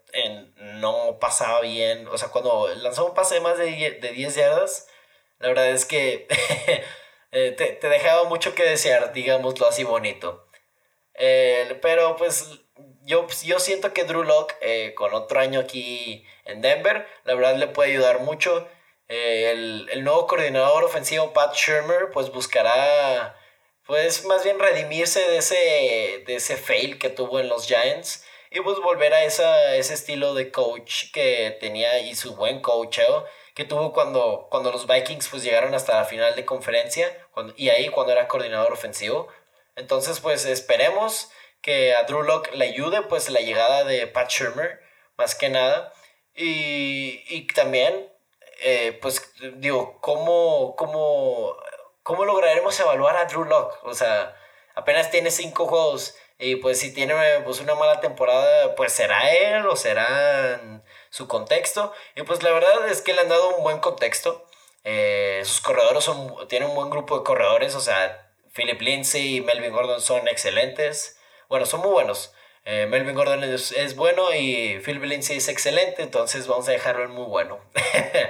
[0.57, 2.09] no pasaba bien.
[2.09, 4.89] O sea, cuando lanzó un pase de más de, de 10 yardas,
[5.39, 6.27] la verdad es que
[7.33, 10.47] eh, te, te, dejaba mucho que desear, digámoslo así bonito.
[11.15, 12.61] Eh, pero pues
[13.05, 17.57] yo, yo siento que Drew Locke, eh, con otro año aquí en Denver, la verdad
[17.57, 18.69] le puede ayudar mucho.
[19.09, 23.37] Eh, el, el, nuevo coordinador ofensivo, Pat Shermer, pues buscará,
[23.87, 28.61] pues más bien redimirse de ese, de ese fail que tuvo en los Giants y
[28.61, 33.65] pues volver a esa, ese estilo de coach que tenía y su buen coacheo que
[33.65, 37.11] tuvo cuando, cuando los Vikings pues llegaron hasta la final de conferencia
[37.57, 39.29] y ahí cuando era coordinador ofensivo.
[39.77, 41.31] Entonces pues esperemos
[41.63, 44.81] que a Drew Locke le ayude pues la llegada de Pat Shermer,
[45.17, 45.93] más que nada.
[46.35, 48.13] Y, y también,
[48.61, 51.57] eh, pues digo, ¿cómo, cómo,
[52.03, 53.77] ¿cómo lograremos evaluar a Drew Locke?
[53.83, 54.37] O sea,
[54.75, 59.67] apenas tiene cinco juegos y pues si tiene pues, una mala temporada, pues será él
[59.67, 61.93] o será su contexto.
[62.15, 64.47] Y pues la verdad es que le han dado un buen contexto.
[64.85, 69.41] Eh, sus corredores son, tienen un buen grupo de corredores, o sea, Philip Lindsay y
[69.41, 71.18] Melvin Gordon son excelentes.
[71.49, 72.35] Bueno, son muy buenos.
[72.67, 77.11] Eh, Melvin Gordon es, bueno y Phil Lindsay es excelente, entonces vamos a dejarlo en
[77.11, 77.59] muy bueno.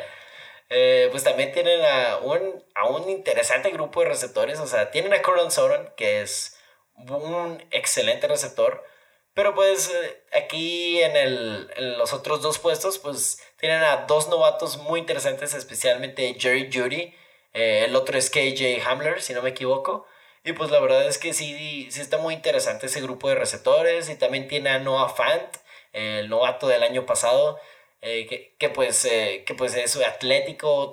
[0.70, 5.14] Eh, pues también tienen a un, a un interesante grupo de receptores, o sea, tienen
[5.14, 6.58] a Coron Soren, que es
[6.94, 8.84] un excelente receptor,
[9.32, 14.28] pero pues eh, aquí en, el, en los otros dos puestos, pues tienen a dos
[14.28, 17.14] novatos muy interesantes, especialmente Jerry Judy,
[17.54, 20.06] el otro es KJ Hamler, si no me equivoco.
[20.48, 24.08] Y pues la verdad es que sí, sí está muy interesante ese grupo de receptores.
[24.08, 25.56] Y también tiene a Noah Fant,
[25.92, 27.60] el novato del año pasado.
[28.00, 30.90] Eh, que, que, pues, eh, que pues es atlético,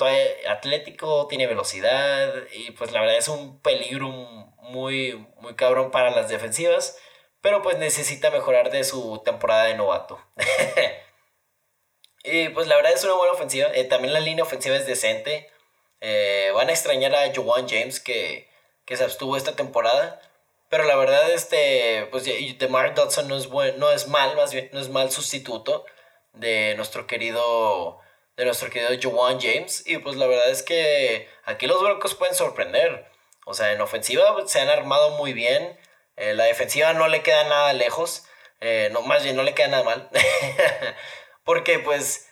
[0.49, 2.33] atlético, tiene velocidad.
[2.51, 6.97] Y pues la verdad es un peligro muy, muy cabrón para las defensivas.
[7.39, 10.19] Pero pues necesita mejorar de su temporada de novato.
[12.25, 13.69] y pues la verdad es una buena ofensiva.
[13.73, 15.49] Eh, también la línea ofensiva es decente.
[16.53, 18.53] van a extrañar a Joan James que
[18.85, 20.21] que se abstuvo esta temporada.
[20.69, 22.25] Pero la verdad, este, pues
[22.69, 25.85] Mark Dodson no es, no es mal, más bien, no es mal sustituto
[26.33, 27.99] de nuestro querido,
[28.37, 29.83] de nuestro querido Joan James.
[29.85, 33.05] Y pues la verdad es que aquí los Broncos pueden sorprender.
[33.45, 35.79] O sea, en ofensiva se han armado muy bien.
[36.17, 38.25] Eh, la defensiva no le queda nada lejos.
[38.61, 40.09] Eh, no, más bien no le queda nada mal.
[41.43, 42.27] Porque pues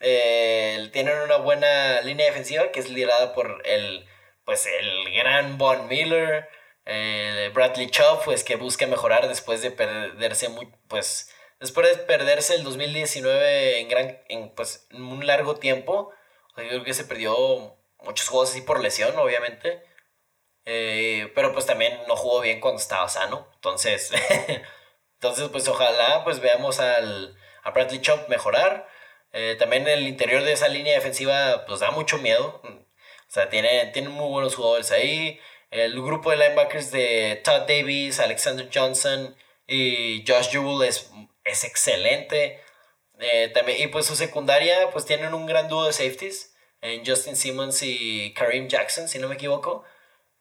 [0.00, 4.06] Eh, tienen una buena línea defensiva que es liderada por el,
[4.46, 6.48] pues, el gran Von Miller.
[6.86, 11.30] Eh, Bradley Chubb, pues que busca mejorar después de perderse muy, pues,
[11.60, 16.12] después de perderse el 2019 en gran, en, pues, en un largo tiempo.
[16.56, 19.82] yo creo que se perdió muchos juegos así por lesión, obviamente.
[20.66, 23.48] Eh, pero pues también no jugó bien cuando estaba sano.
[23.54, 24.12] Entonces,
[25.14, 28.88] entonces pues ojalá pues veamos al, a Bradley Chubb mejorar.
[29.32, 32.60] Eh, también el interior de esa línea defensiva pues da mucho miedo.
[33.36, 35.38] Sea, tiene, tiene muy buenos jugadores ahí.
[35.70, 41.10] El grupo de linebackers de Todd Davis, Alexander Johnson y Josh Jewell es,
[41.44, 42.62] es excelente.
[43.18, 47.36] Eh, también, y pues su secundaria pues tienen un gran dúo de safeties en Justin
[47.36, 49.84] Simmons y Kareem Jackson, si no me equivoco.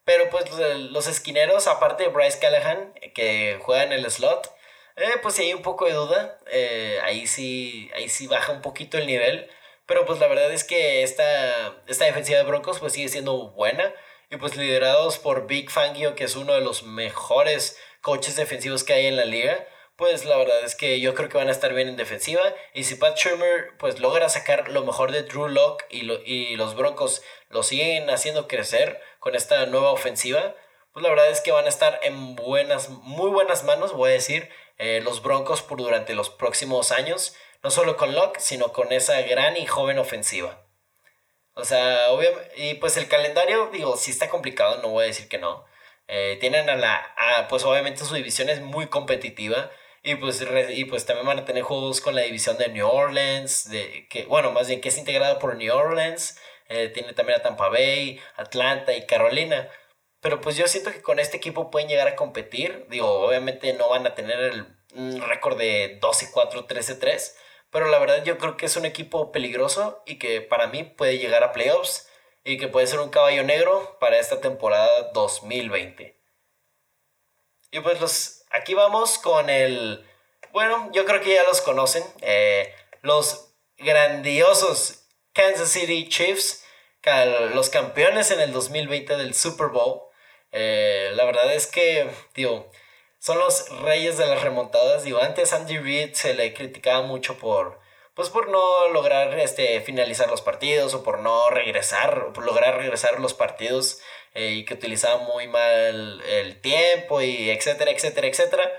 [0.05, 0.49] Pero pues
[0.91, 4.55] los esquineros, aparte de Bryce Callahan, que juega en el slot,
[4.95, 6.39] eh, pues hay un poco de duda.
[6.49, 9.49] Eh, ahí, sí, ahí sí baja un poquito el nivel.
[9.85, 13.93] Pero pues la verdad es que esta, esta defensiva de Broncos pues sigue siendo buena.
[14.31, 18.93] Y pues liderados por Big Fangio, que es uno de los mejores coaches defensivos que
[18.93, 19.67] hay en la liga.
[19.95, 22.41] Pues la verdad es que yo creo que van a estar bien en defensiva.
[22.73, 26.75] Y si Pat Shermer pues logra sacar lo mejor de Drew Locke y, y los
[26.75, 30.55] Broncos lo siguen haciendo crecer con esta nueva ofensiva,
[30.95, 34.13] pues la verdad es que van a estar en buenas, muy buenas manos, voy a
[34.13, 37.35] decir, eh, los Broncos por durante los próximos años,
[37.65, 40.67] no solo con Locke, sino con esa gran y joven ofensiva.
[41.55, 45.27] O sea, obviamente, y pues el calendario, digo, sí está complicado, no voy a decir
[45.27, 45.65] que no.
[46.07, 49.71] Eh, tienen a la, pues obviamente su división es muy competitiva
[50.03, 53.67] y pues, y pues también van a tener juegos con la división de New Orleans,
[53.71, 56.39] de, que, bueno, más bien que es integrada por New Orleans,
[56.69, 59.67] eh, tiene también a Tampa Bay, Atlanta y Carolina.
[60.21, 62.85] Pero pues yo siento que con este equipo pueden llegar a competir.
[62.91, 67.33] Digo, obviamente no van a tener el récord de 12-4, 13-3.
[67.71, 71.17] Pero la verdad yo creo que es un equipo peligroso y que para mí puede
[71.17, 72.07] llegar a playoffs
[72.43, 76.21] y que puede ser un caballo negro para esta temporada 2020.
[77.71, 80.05] Y pues los, aquí vamos con el...
[80.53, 82.03] Bueno, yo creo que ya los conocen.
[82.21, 86.63] Eh, los grandiosos Kansas City Chiefs,
[87.53, 90.03] los campeones en el 2020 del Super Bowl.
[90.51, 92.71] Eh, la verdad es que, digo,
[93.25, 95.03] son los reyes de las remontadas.
[95.03, 97.79] Digo, antes Andy Reid se le criticaba mucho por,
[98.13, 103.19] pues por no lograr este, finalizar los partidos o por no regresar, por lograr regresar
[103.19, 103.99] los partidos
[104.35, 108.71] eh, y que utilizaba muy mal el tiempo y etcétera, etcétera, etcétera.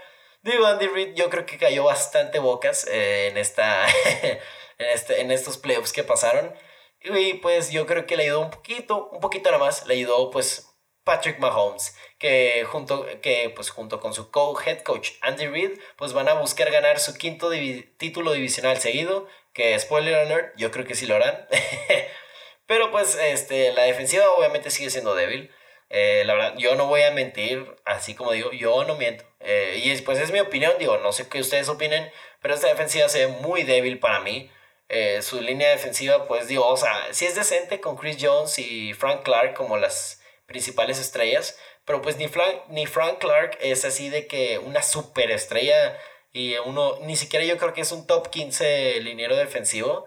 [0.42, 3.84] Digo, Andy Reid yo creo que cayó bastante bocas eh, en esta
[4.14, 4.38] en,
[4.78, 6.55] este, en estos playoffs que pasaron.
[7.03, 10.30] Y pues yo creo que le ayudó un poquito, un poquito nada más, le ayudó
[10.30, 10.75] pues
[11.07, 16.28] Patrick Mahomes, que junto, que, pues, junto con su co-head coach Andy Reid, pues van
[16.28, 17.48] a buscar ganar su quinto
[17.96, 21.46] título divisional seguido, que spoiler alert, yo creo que sí lo harán.
[22.66, 25.52] Pero pues este, la defensiva obviamente sigue siendo débil.
[25.90, 29.24] Eh, la verdad, yo no voy a mentir, así como digo, yo no miento.
[29.38, 32.11] Eh, y pues es mi opinión, digo, no sé qué ustedes opinen,
[32.42, 34.50] pero esta defensiva se ve muy débil para mí.
[34.88, 38.92] Eh, su línea defensiva, pues digo, o sea, sí es decente con Chris Jones y
[38.94, 44.09] Frank Clark como las principales estrellas, pero pues ni Frank, ni Frank Clark es así
[44.09, 45.99] de que una superestrella
[46.32, 50.07] y uno, ni siquiera yo creo que es un top 15 liniero defensivo,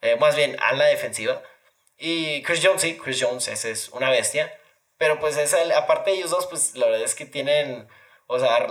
[0.00, 1.42] eh, más bien a la defensiva.
[1.98, 4.58] Y Chris Jones, sí, Chris Jones, es una bestia,
[4.98, 7.88] pero pues esa, aparte de ellos dos, pues la verdad es que tienen,
[8.26, 8.66] o sea,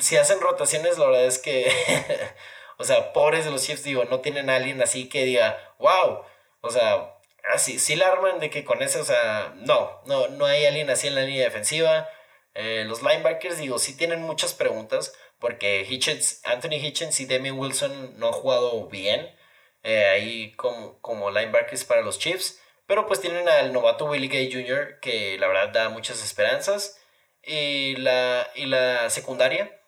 [0.00, 1.70] si hacen rotaciones, la verdad es que
[2.82, 6.24] O sea, pobres de los Chiefs, digo, no tienen alguien así que diga, wow.
[6.62, 7.11] O sea,
[7.50, 10.90] así, sí la arman de que con ese, o sea, no, no, no hay alguien
[10.90, 12.08] así en la línea defensiva.
[12.54, 18.18] Eh, los linebackers, digo, sí tienen muchas preguntas, porque Hitchens, Anthony Hitchens y Damian Wilson
[18.18, 19.34] no han jugado bien
[19.82, 22.60] eh, ahí como, como linebackers para los Chiefs.
[22.86, 27.00] Pero pues tienen al novato Willie Gay Jr., que la verdad da muchas esperanzas.
[27.42, 29.80] Y la, y la secundaria,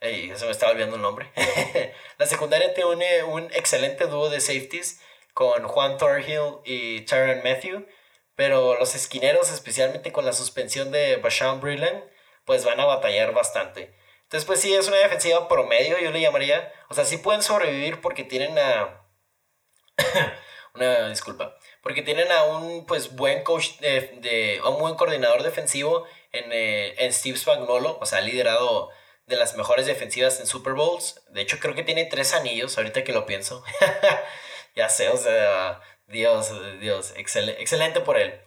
[0.00, 1.30] se me estaba olvidando el nombre.
[2.18, 5.00] la secundaria tiene un excelente dúo de safeties
[5.40, 7.86] con Juan Thorhill y Tyron Matthew.
[8.34, 12.04] Pero los esquineros, especialmente con la suspensión de Bashan Brilland,
[12.44, 13.96] pues van a batallar bastante.
[14.24, 16.70] Entonces, pues sí, es una defensiva promedio, yo le llamaría.
[16.90, 19.02] O sea, sí pueden sobrevivir porque tienen a.
[20.74, 21.56] una disculpa.
[21.82, 27.14] Porque tienen a un pues buen coach de, un buen coordinador defensivo en, eh, en
[27.14, 27.96] Steve Spagnuolo.
[27.98, 28.90] O sea, ha liderado
[29.24, 31.22] de las mejores defensivas en Super Bowls.
[31.30, 33.64] De hecho, creo que tiene tres anillos, ahorita que lo pienso.
[34.74, 38.40] ya sé, o sea, Dios, Dios, excelente por él.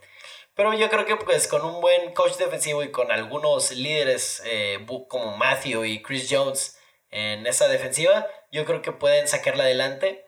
[0.55, 4.85] Pero yo creo que pues con un buen coach defensivo y con algunos líderes eh,
[5.07, 10.25] como Matthew y Chris Jones en esa defensiva, yo creo que pueden sacarla adelante.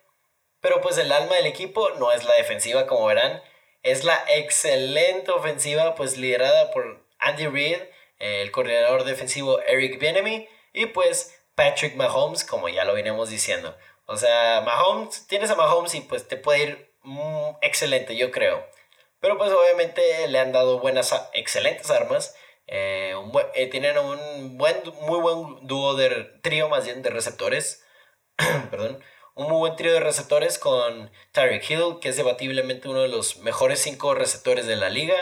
[0.62, 3.44] Pero pues el alma del equipo no es la defensiva, como verán.
[3.84, 7.78] Es la excelente ofensiva, pues liderada por Andy Reid,
[8.18, 13.78] el coordinador defensivo Eric Bieniemy y pues Patrick Mahomes, como ya lo venimos diciendo.
[14.06, 18.66] O sea, Mahomes, tienes a Mahomes y pues te puede ir mm, excelente, yo creo.
[19.20, 22.36] Pero pues obviamente le han dado buenas, excelentes armas.
[22.68, 23.14] Eh,
[23.56, 26.10] eh, tienen un buen, muy buen dúo de
[26.42, 27.84] trío, más bien de receptores.
[28.72, 29.04] Perdón
[29.36, 33.38] un muy buen trío de receptores con Tyreek Hill, que es debatiblemente uno de los
[33.38, 35.16] mejores cinco receptores de la liga.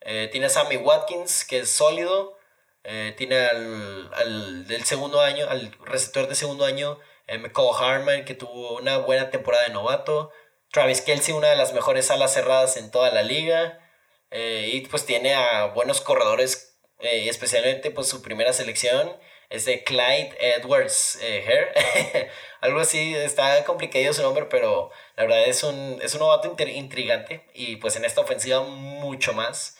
[0.00, 2.38] Eh, tiene a Sammy Watkins, que es sólido.
[2.84, 6.98] Eh, tiene al, del segundo año, al receptor de segundo año,
[7.28, 10.30] McCall Harman, que tuvo una buena temporada de novato.
[10.72, 13.80] Travis Kelsey, una de las mejores alas cerradas en toda la liga.
[14.30, 19.16] y pues tiene a buenos corredores, especialmente pues su primera selección
[19.48, 22.30] es de Clyde Edwards Hare.
[22.60, 27.46] Algo así, está complicado su nombre, pero la verdad es un, es un novato intrigante
[27.54, 29.78] y pues en esta ofensiva mucho más.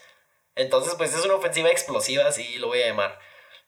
[0.55, 3.19] Entonces pues es una ofensiva explosiva, así lo voy a llamar.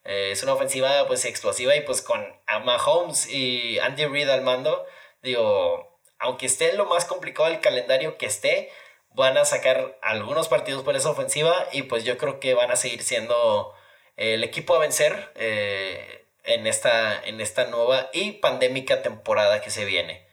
[0.09, 2.27] Eh, es una ofensiva pues explosiva y pues con
[2.65, 4.87] Mahomes y Andy Reid al mando,
[5.23, 8.73] digo, aunque esté lo más complicado del calendario que esté,
[9.11, 12.77] van a sacar algunos partidos por esa ofensiva y pues yo creo que van a
[12.77, 13.75] seguir siendo
[14.17, 19.85] el equipo a vencer eh, en, esta, en esta nueva y pandémica temporada que se
[19.85, 20.27] viene.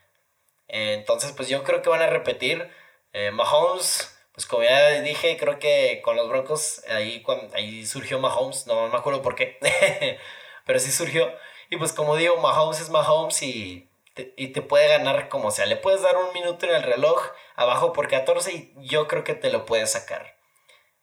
[0.70, 2.70] entonces, pues yo creo que van a repetir.
[3.12, 8.20] Eh, Mahomes, pues como ya dije, creo que con los Broncos ahí, cuando, ahí surgió
[8.20, 9.58] Mahomes, no, me acuerdo por qué,
[10.66, 11.34] pero sí surgió.
[11.70, 15.66] Y pues como digo, Mahomes es Mahomes y te, y te puede ganar como sea.
[15.66, 17.22] Le puedes dar un minuto en el reloj
[17.56, 20.36] abajo por 14 y yo creo que te lo puede sacar.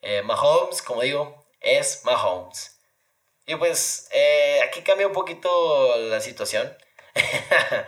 [0.03, 2.80] Eh, Mahomes, como digo, es Mahomes.
[3.47, 6.76] Y pues eh, aquí cambia un poquito la situación.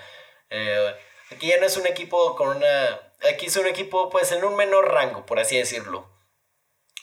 [0.56, 0.94] Eh,
[1.32, 3.03] aquí ya no es un equipo con una...
[3.32, 6.08] Aquí es un equipo pues en un menor rango, por así decirlo.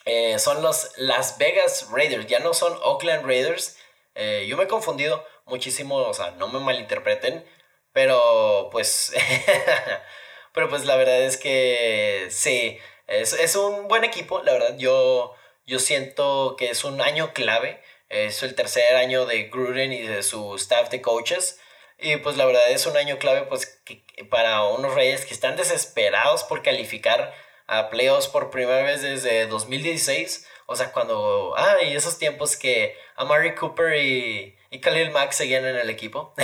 [0.05, 3.77] Eh, son los Las Vegas Raiders, ya no son Oakland Raiders.
[4.47, 7.45] yo me he confundido muchísimo, o sea, no me malinterpreten,
[7.93, 9.13] pero pues...
[10.53, 15.33] pero pues la verdad es que sí, es, es un buen equipo, la verdad yo,
[15.65, 20.21] yo siento que es un año clave es el tercer año de Gruden y de
[20.21, 21.60] su staff de coaches.
[22.01, 23.79] Y pues la verdad es un año clave pues
[24.31, 27.31] para unos Reyes que están desesperados por calificar
[27.67, 30.47] a playoffs por primera vez desde 2016.
[30.65, 31.53] O sea, cuando...
[31.55, 36.33] Ah, y esos tiempos que Amari Cooper y, y Khalil Mack seguían en el equipo.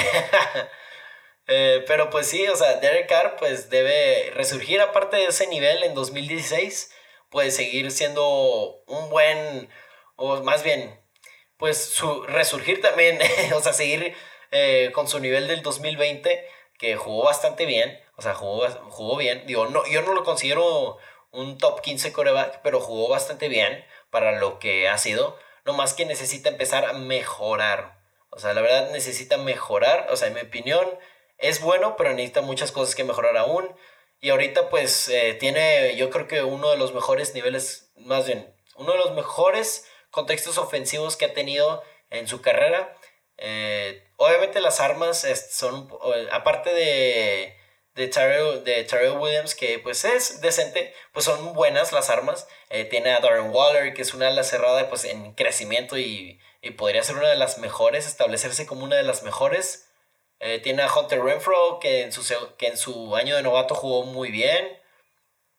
[1.50, 5.82] Eh, pero pues sí, o sea, Derek Carr pues debe resurgir aparte de ese nivel
[5.84, 6.94] en 2016.
[7.30, 9.70] Puede seguir siendo un buen...
[10.18, 11.00] O más bien,
[11.56, 13.18] pues su resurgir también,
[13.56, 14.14] o sea, seguir
[14.52, 19.46] eh, con su nivel del 2020, que jugó bastante bien, o sea, jugó, jugó bien.
[19.46, 20.98] Digo, no, yo no lo considero
[21.32, 25.38] un top 15 coreback, pero jugó bastante bien para lo que ha sido.
[25.66, 28.00] No más que necesita empezar a mejorar.
[28.30, 30.08] O sea, la verdad necesita mejorar.
[30.12, 30.88] O sea, en mi opinión,
[31.38, 33.76] es bueno, pero necesita muchas cosas que mejorar aún.
[34.20, 38.52] Y ahorita pues eh, tiene, yo creo que uno de los mejores niveles, más bien,
[38.76, 42.96] uno de los mejores contextos ofensivos que ha tenido en su carrera.
[43.38, 45.90] Eh, obviamente las armas son,
[46.32, 47.58] aparte de,
[47.98, 52.48] de Terrell, de Williams, que pues es decente, pues son buenas las armas.
[52.70, 56.40] Eh, tiene a Darren Waller, que es una ala cerrada pues en crecimiento y,
[56.78, 59.90] podría ser una de las mejores, establecerse como una de las mejores.
[60.40, 62.24] Eh, tiene a Hunter Renfro, que en, su,
[62.58, 64.78] que en su año de novato jugó muy bien.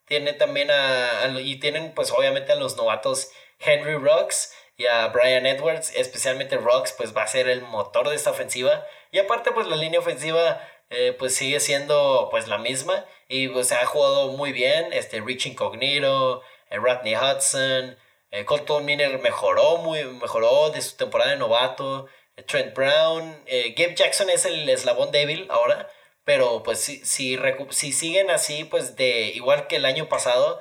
[0.04, 5.08] Tiene también a, a, y tienen pues obviamente a los novatos Henry Rocks y a
[5.08, 8.86] Brian Edwards, especialmente Rocks, pues va a ser el motor de esta ofensiva.
[9.10, 10.60] Y aparte, pues la línea ofensiva
[10.90, 14.92] eh, pues sigue siendo pues la misma y pues ha jugado muy bien.
[14.92, 17.98] Este Rich Incognito, eh, Rodney Hudson,
[18.30, 22.06] eh, Colton Miner mejoró, muy, mejoró de su temporada de novato.
[22.46, 25.90] Trent Brown, Gabe Jackson es el eslabón débil ahora,
[26.24, 27.36] pero pues si, si,
[27.70, 30.60] si siguen así, pues de igual que el año pasado,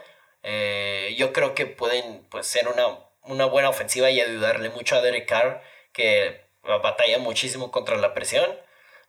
[0.49, 5.01] eh, yo creo que pueden pues, ser una, una buena ofensiva y ayudarle mucho a
[5.01, 5.61] Derek Carr,
[5.93, 8.47] que batalla muchísimo contra la presión.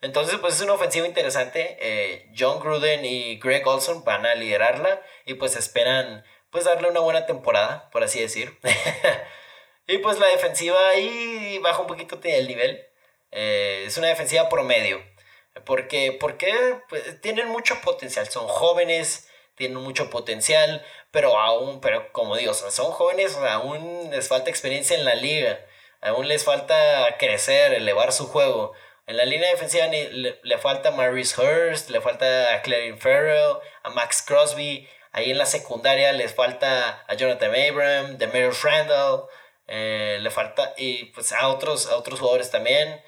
[0.00, 1.76] Entonces, pues es una ofensiva interesante.
[1.80, 7.00] Eh, John Gruden y Greg Olson van a liderarla y pues esperan pues darle una
[7.00, 8.58] buena temporada, por así decir.
[9.86, 12.86] y pues la defensiva ahí baja un poquito el nivel.
[13.32, 15.02] Eh, es una defensiva promedio.
[15.64, 16.54] Porque, porque
[16.88, 18.28] pues, tienen mucho potencial.
[18.28, 19.27] Son jóvenes,
[19.58, 25.04] tienen mucho potencial pero aún, pero como digo, son jóvenes, aún les falta experiencia en
[25.04, 25.60] la liga,
[26.00, 28.72] aún les falta crecer, elevar su juego.
[29.06, 33.90] En la línea defensiva le, falta a Maurice Hurst, le falta a Clarence Farrell, a
[33.90, 34.86] Max Crosby.
[35.12, 39.24] Ahí en la secundaria les falta a Jonathan Abram, Demarius Randall,
[39.66, 43.02] eh, le falta y pues a otros, a otros jugadores también.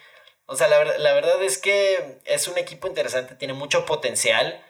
[0.46, 4.64] O sea, la, la verdad es que es un equipo interesante, tiene mucho potencial,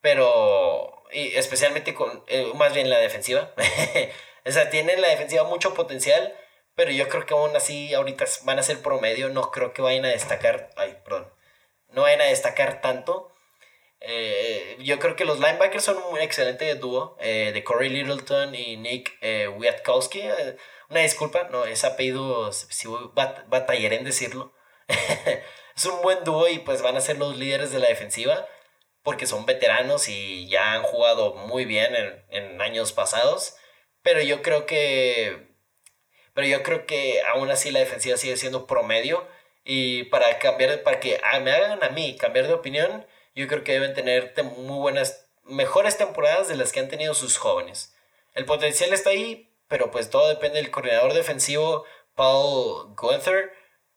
[0.00, 3.52] pero y especialmente con, eh, más bien la defensiva.
[4.46, 6.34] o sea, tiene la defensiva mucho potencial,
[6.74, 10.04] pero yo creo que aún así ahorita van a ser promedio, no creo que vayan
[10.04, 11.32] a destacar, ay, perdón,
[11.88, 13.32] no vayan a destacar tanto.
[14.00, 18.76] Eh, yo creo que los linebackers son un excelente dúo eh, de Corey Littleton y
[18.76, 20.22] Nick eh, Wiatkowski.
[20.90, 24.52] una disculpa, no, ese apellido, si batallaré en decirlo.
[25.76, 28.46] es un buen dúo y pues van a ser los líderes de la defensiva
[29.02, 33.56] porque son veteranos y ya han jugado muy bien en, en años pasados.
[34.02, 35.52] Pero yo creo que
[36.34, 39.26] pero yo creo que aún así la defensiva sigue siendo promedio.
[39.64, 43.72] Y para cambiar, para que me hagan a mí cambiar de opinión, yo creo que
[43.72, 47.94] deben tener muy buenas, mejores temporadas de las que han tenido sus jóvenes.
[48.34, 51.84] El potencial está ahí, pero pues todo depende del coordinador defensivo
[52.14, 53.52] Paul Gunther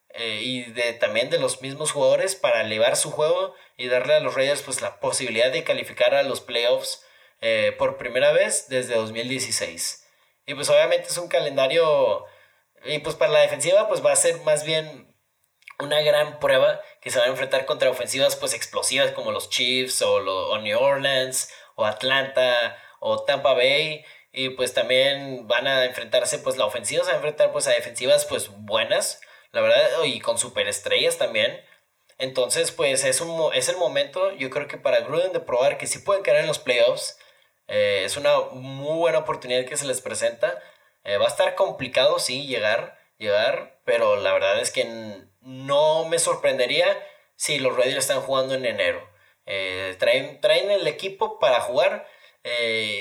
[0.09, 4.19] eh, y de, también de los mismos jugadores para elevar su juego y darle a
[4.19, 7.05] los Raiders pues la posibilidad de calificar a los playoffs
[7.41, 10.07] eh, por primera vez desde 2016.
[10.45, 12.25] Y pues obviamente es un calendario,
[12.85, 15.13] y pues para la defensiva pues va a ser más bien
[15.79, 20.01] una gran prueba que se van a enfrentar contra ofensivas pues explosivas como los Chiefs
[20.01, 26.39] o, o New Orleans o Atlanta o Tampa Bay y pues también van a enfrentarse
[26.39, 29.21] pues la ofensiva se a enfrentar pues a defensivas pues buenas
[29.51, 31.61] la verdad y con superestrellas también
[32.17, 35.87] entonces pues es, un, es el momento yo creo que para Gruden de probar que
[35.87, 37.17] sí pueden quedar en los playoffs
[37.67, 40.61] eh, es una muy buena oportunidad que se les presenta.
[41.03, 44.85] Eh, va a estar complicado, sí, llegar, llegar, pero la verdad es que
[45.41, 46.85] no me sorprendería
[47.35, 49.07] si los Raiders están jugando en enero.
[49.45, 52.07] Eh, traen, traen el equipo para jugar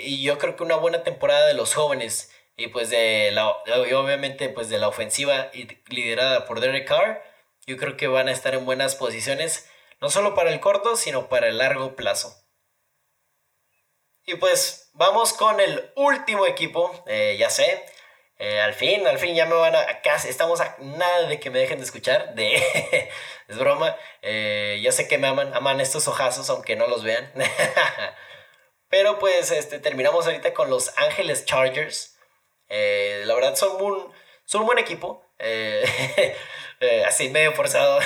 [0.03, 4.49] y yo creo que una buena temporada de los jóvenes y pues de la, obviamente
[4.49, 5.51] pues de la ofensiva
[5.89, 7.23] liderada por Derek Carr,
[7.67, 9.69] yo creo que van a estar en buenas posiciones,
[10.01, 12.45] no solo para el corto, sino para el largo plazo.
[14.27, 17.85] Y pues vamos con el último equipo, eh, ya sé.
[18.39, 19.83] Eh, al fin, al fin ya me van a,
[20.27, 22.57] estamos a nada de que me dejen de escuchar, de,
[23.49, 27.33] es broma, eh, ya sé que me aman, aman estos ojazos aunque no los vean,
[28.89, 32.19] pero pues este, terminamos ahorita con los Ángeles Chargers,
[32.69, 34.13] la verdad son un,
[34.47, 35.25] son un buen equipo,
[37.07, 38.01] así medio forzado,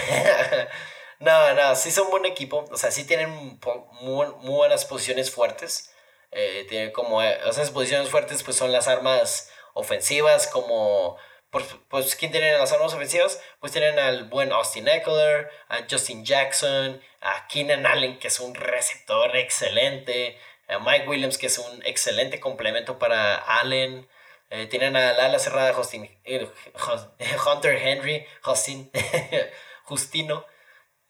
[1.21, 3.59] no, no, sí son buen equipo, o sea, sí tienen
[4.01, 5.93] muy, buenas posiciones fuertes,
[6.31, 11.17] eh, tiene como eh, esas posiciones fuertes pues son las armas ofensivas como
[11.51, 13.43] pues, pues ¿quién tiene las armas ofensivas?
[13.61, 18.55] Pues tienen al buen Austin Eckler, a Justin Jackson, a Keenan Allen que es un
[18.55, 24.07] receptor excelente, a Mike Williams que es un excelente complemento para Allen,
[24.51, 26.09] eh, tienen al ala cerrada Justin,
[27.47, 28.91] Hunter Henry, Justin,
[29.85, 30.47] Justino,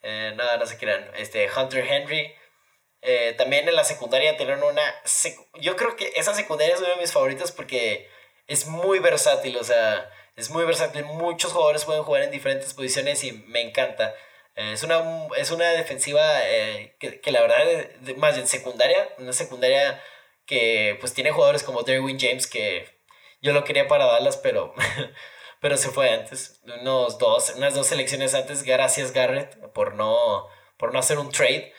[0.03, 2.35] nada, no, no se crean, este, Hunter Henry,
[3.01, 4.83] eh, también en la secundaria tienen una...
[5.61, 8.09] Yo creo que esa secundaria es uno de mis favoritos porque
[8.47, 11.05] es muy versátil, o sea, es muy versátil.
[11.05, 14.15] Muchos jugadores pueden jugar en diferentes posiciones y me encanta.
[14.57, 17.65] Eh, es, una, es una defensiva eh, que, que, la verdad,
[18.17, 20.03] más bien secundaria, una secundaria
[20.47, 22.98] que pues tiene jugadores como Derwin James que
[23.41, 24.75] yo lo quería para Dallas, pero,
[25.61, 30.93] pero se fue antes, unos dos, unas dos selecciones antes, gracias Garrett por no, por
[30.93, 31.73] no hacer un trade.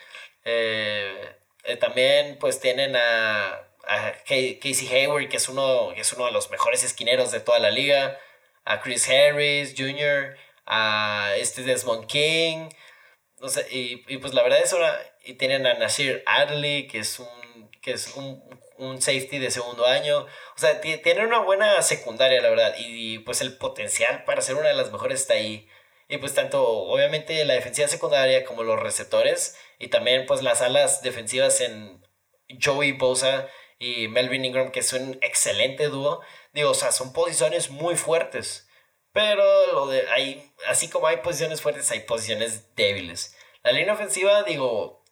[0.46, 1.36] Eh,
[1.66, 6.32] eh, también pues tienen a, a Casey Hayward, que es, uno, que es uno de
[6.32, 8.20] los mejores esquineros de toda la liga,
[8.66, 12.70] a Chris Harris Jr., a este Desmond King,
[13.72, 14.94] y, y, pues la verdad es una,
[15.24, 18.44] y tienen a Nasir Adley, que es un, que es un,
[18.80, 23.42] un safety de segundo año, o sea, tienen una buena secundaria, la verdad, y pues
[23.42, 25.68] el potencial para ser una de las mejores está ahí.
[26.08, 31.04] Y pues tanto, obviamente, la defensiva secundaria como los receptores y también pues las alas
[31.04, 32.04] defensivas en
[32.64, 36.22] Joey Bosa y Melvin Ingram, que es un excelente dúo.
[36.54, 38.68] Digo, o sea, son posiciones muy fuertes.
[39.14, 43.36] Pero lo de hay, así como hay posiciones fuertes, hay posiciones débiles.
[43.64, 45.04] La línea ofensiva, digo,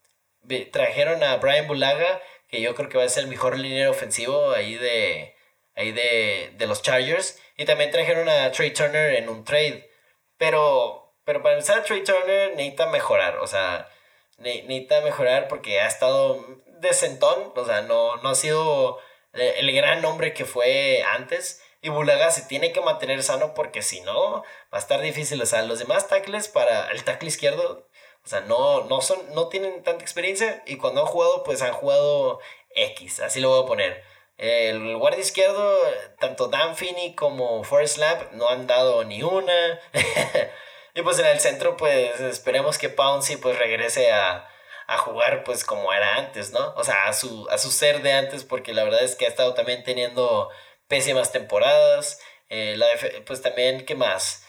[0.72, 4.52] trajeron a Brian Bulaga, que yo creo que va a ser el mejor línea ofensivo
[4.52, 5.36] ahí de,
[5.76, 7.40] ahí de, de los Chargers.
[7.58, 9.90] Y también trajeron a Trey Turner en un trade.
[10.38, 13.38] Pero, pero para empezar, Trey Turner necesita mejorar.
[13.38, 13.90] O sea,
[14.38, 16.46] necesita mejorar porque ha estado
[16.80, 17.54] decentón.
[17.56, 19.00] O sea, no, no ha sido
[19.34, 21.62] el gran nombre que fue antes.
[21.82, 24.44] Y Bulaga se tiene que mantener sano porque si no,
[24.74, 25.42] va a estar difícil.
[25.42, 27.88] O sea, los demás tackles para el tackle izquierdo,
[28.28, 30.62] o sea, no, no, son, no tienen tanta experiencia.
[30.66, 32.42] Y cuando han jugado, pues han jugado
[32.76, 34.04] X, así lo voy a poner.
[34.38, 35.80] El guardia izquierdo,
[36.20, 39.80] tanto Dan Finney como Forrest Lamp no han dado ni una.
[40.94, 44.46] y pues en el centro, pues esperemos que Pouncy pues regrese a,
[44.88, 46.74] a, jugar pues como era antes, ¿no?
[46.76, 49.30] O sea, a su, a su ser de antes, porque la verdad es que ha
[49.30, 50.50] estado también teniendo
[50.90, 52.20] pésimas temporadas.
[52.50, 52.88] Eh, la
[53.26, 54.47] pues también, ¿qué más?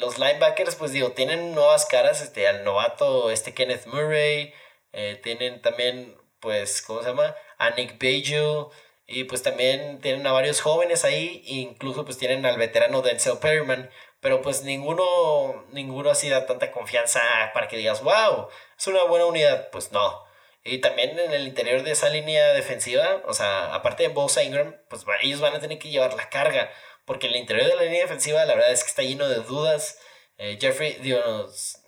[0.00, 4.52] Los linebackers, pues digo, tienen nuevas caras, este, al novato, este Kenneth Murray,
[4.92, 7.34] eh, tienen también, pues, ¿cómo se llama?
[7.58, 8.70] A Nick Bajou,
[9.06, 13.90] y pues también tienen a varios jóvenes ahí, incluso pues tienen al veterano Denzel Perryman,
[14.20, 17.20] pero pues ninguno, ninguno así da tanta confianza
[17.52, 20.24] para que digas, wow, es una buena unidad, pues no.
[20.64, 24.76] Y también en el interior de esa línea defensiva, o sea, aparte de Bosa Ingram,
[24.88, 26.70] pues ellos van a tener que llevar la carga,
[27.04, 29.98] porque el interior de la línea defensiva la verdad es que está lleno de dudas.
[30.38, 31.20] Eh, Jeffrey, digo,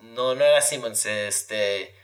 [0.01, 1.95] no, no era Simmons, este,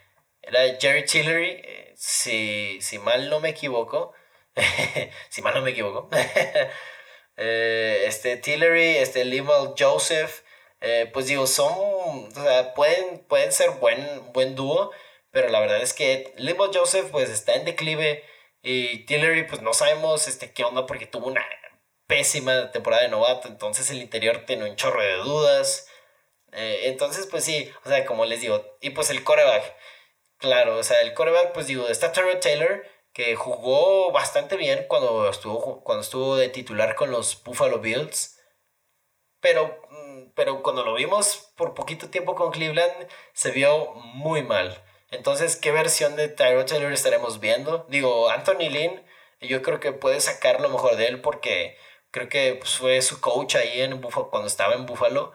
[0.42, 4.12] era Jerry Tillery, eh, si, si mal no me equivoco.
[5.28, 6.08] si mal no me equivoco.
[7.42, 10.42] Eh, este Tillery, este Limal Joseph,
[10.82, 14.90] eh, pues digo, son, o sea, pueden, pueden ser buen, buen dúo,
[15.30, 18.24] pero la verdad es que Limal Joseph pues está en declive
[18.62, 21.44] y Tillery pues no sabemos este, qué onda porque tuvo una
[22.06, 25.88] pésima temporada de novato, entonces el interior tiene un chorro de dudas.
[26.52, 29.76] Eh, entonces, pues sí, o sea, como les digo, y pues el coreback,
[30.38, 35.28] claro, o sea, el coreback, pues digo, está Terry Taylor, que jugó bastante bien cuando
[35.28, 38.38] estuvo, cuando estuvo de titular con los Buffalo Bills.
[39.40, 44.82] Pero, mm, pero cuando lo vimos por poquito tiempo con Cleveland, se vio muy mal.
[45.10, 47.86] Entonces, ¿qué versión de Tyrod Taylor estaremos viendo?
[47.88, 49.04] Digo, Anthony Lynn,
[49.40, 51.76] yo creo que puede sacar lo mejor de él porque
[52.10, 55.32] creo que pues, fue su coach ahí en Buffalo, cuando estaba en Buffalo.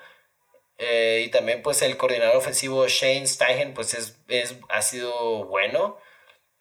[0.78, 5.97] Eh, y también pues el coordinador ofensivo Shane Steichen pues es, es, ha sido bueno.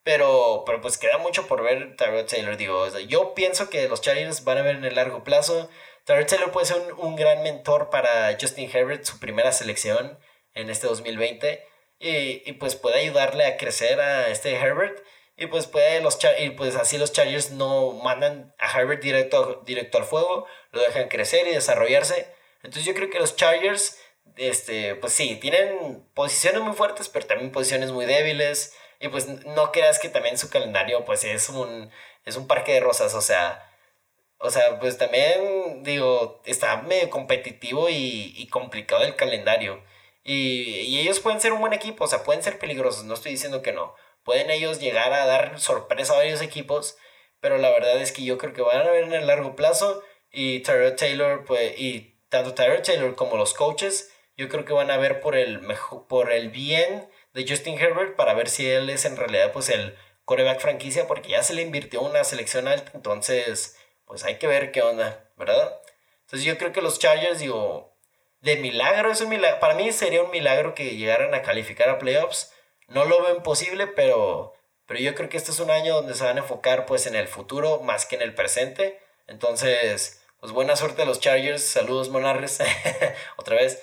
[0.04, 2.56] Pero, pero pues queda mucho por ver Tyrod Taylor.
[2.56, 5.70] Digo, yo pienso que los Chargers van a ver en el largo plazo.
[6.04, 10.18] Tyrod Taylor puede ser un, gran mentor para Justin Herbert, su primera selección
[10.52, 11.66] en este 2020.
[11.98, 15.02] Y, y, pues puede ayudarle a crecer a este Herbert.
[15.36, 19.98] Y pues, puede los y pues así los Chargers no mandan a Herbert directo, directo
[19.98, 22.28] al fuego, lo dejan crecer y desarrollarse.
[22.62, 23.98] Entonces yo creo que los Chargers,
[24.36, 28.74] este, pues sí, tienen posiciones muy fuertes, pero también posiciones muy débiles.
[29.00, 31.90] Y pues no creas que también su calendario pues es un,
[32.24, 33.70] es un parque de rosas, o sea,
[34.38, 39.82] o sea, pues también digo, está medio competitivo y, complicado el calendario.
[40.24, 43.32] Y, y, ellos pueden ser un buen equipo, o sea, pueden ser peligrosos, no estoy
[43.32, 43.94] diciendo que no.
[44.24, 46.96] Pueden ellos llegar a dar sorpresa a varios equipos,
[47.40, 50.02] pero la verdad es que yo creo que van a ver en el largo plazo
[50.30, 54.90] y Tyrod Taylor, pues, y tanto Tyrod Taylor como los coaches, yo creo que van
[54.90, 58.90] a ver por el, mejor, por el bien de Justin Herbert para ver si él
[58.90, 62.92] es en realidad pues el coreback franquicia porque ya se le invirtió una selección alta,
[62.94, 65.80] entonces pues hay que ver qué onda, ¿verdad?
[66.22, 67.93] Entonces yo creo que los Chargers, digo,
[68.44, 71.98] de milagro, es un milagro, para mí sería un milagro que llegaran a calificar a
[71.98, 72.52] playoffs,
[72.88, 74.52] no lo veo imposible, pero,
[74.86, 77.16] pero yo creo que este es un año donde se van a enfocar pues en
[77.16, 82.10] el futuro más que en el presente, entonces pues buena suerte a los Chargers, saludos
[82.10, 82.60] Monarres,
[83.36, 83.82] otra vez.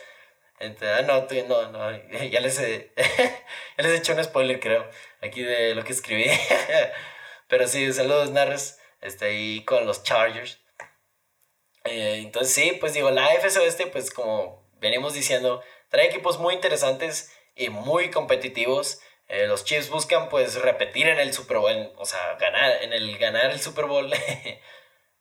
[0.59, 2.93] Ah, no, no, no, ya les, he,
[3.77, 4.87] ya les he hecho un spoiler, creo,
[5.21, 6.25] aquí de lo que escribí.
[7.47, 10.60] Pero sí, saludos, Narres, está ahí con los Chargers.
[11.83, 16.53] Eh, entonces, sí, pues digo, la AFC Oeste, pues como venimos diciendo, trae equipos muy
[16.53, 18.99] interesantes y muy competitivos.
[19.27, 23.17] Eh, los Chiefs buscan, pues, repetir en el Super Bowl, o sea, ganar, en el
[23.17, 24.11] ganar el Super Bowl.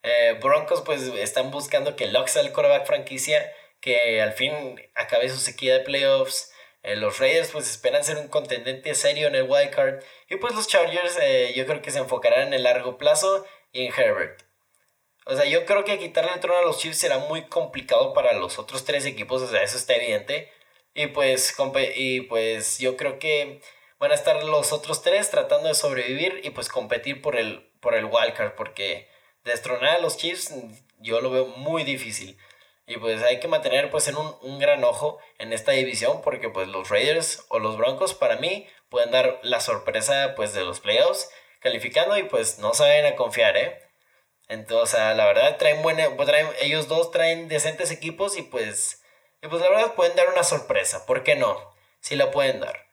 [0.02, 3.52] Eh, Broncos, pues, están buscando que Locke sea el quarterback franquicia
[3.82, 6.52] que al fin acabe su sequía de playoffs.
[6.82, 10.02] Los Raiders pues esperan ser un contendente serio en el wildcard.
[10.30, 11.18] Y pues los Chargers
[11.54, 14.49] yo creo que se enfocarán en el largo plazo y en Herbert.
[15.26, 18.32] O sea, yo creo que quitarle el trono a los Chiefs será muy complicado para
[18.32, 20.50] los otros tres equipos, o sea, eso está evidente.
[20.94, 21.54] Y pues,
[21.94, 23.60] y pues yo creo que
[23.98, 27.94] van a estar los otros tres tratando de sobrevivir y pues competir por el, por
[27.94, 29.08] el wildcard, porque
[29.44, 30.52] destronar a los Chiefs
[30.98, 32.36] yo lo veo muy difícil.
[32.86, 36.48] Y pues hay que mantener pues en un, un, gran ojo en esta división porque
[36.48, 40.80] pues los Raiders o los Broncos para mí pueden dar la sorpresa pues de los
[40.80, 43.89] playoffs calificando y pues no saben a confiar, ¿eh?
[44.50, 49.00] Entonces, la verdad traen buena, pues, traen, ellos dos traen decentes equipos y pues,
[49.42, 51.72] y pues la verdad pueden dar una sorpresa, ¿por qué no?
[52.00, 52.84] Si la pueden dar.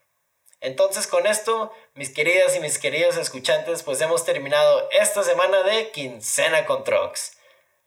[0.60, 5.90] Entonces con esto, mis queridas y mis queridos escuchantes, pues hemos terminado esta semana de
[5.90, 7.36] Quincena con Trucks.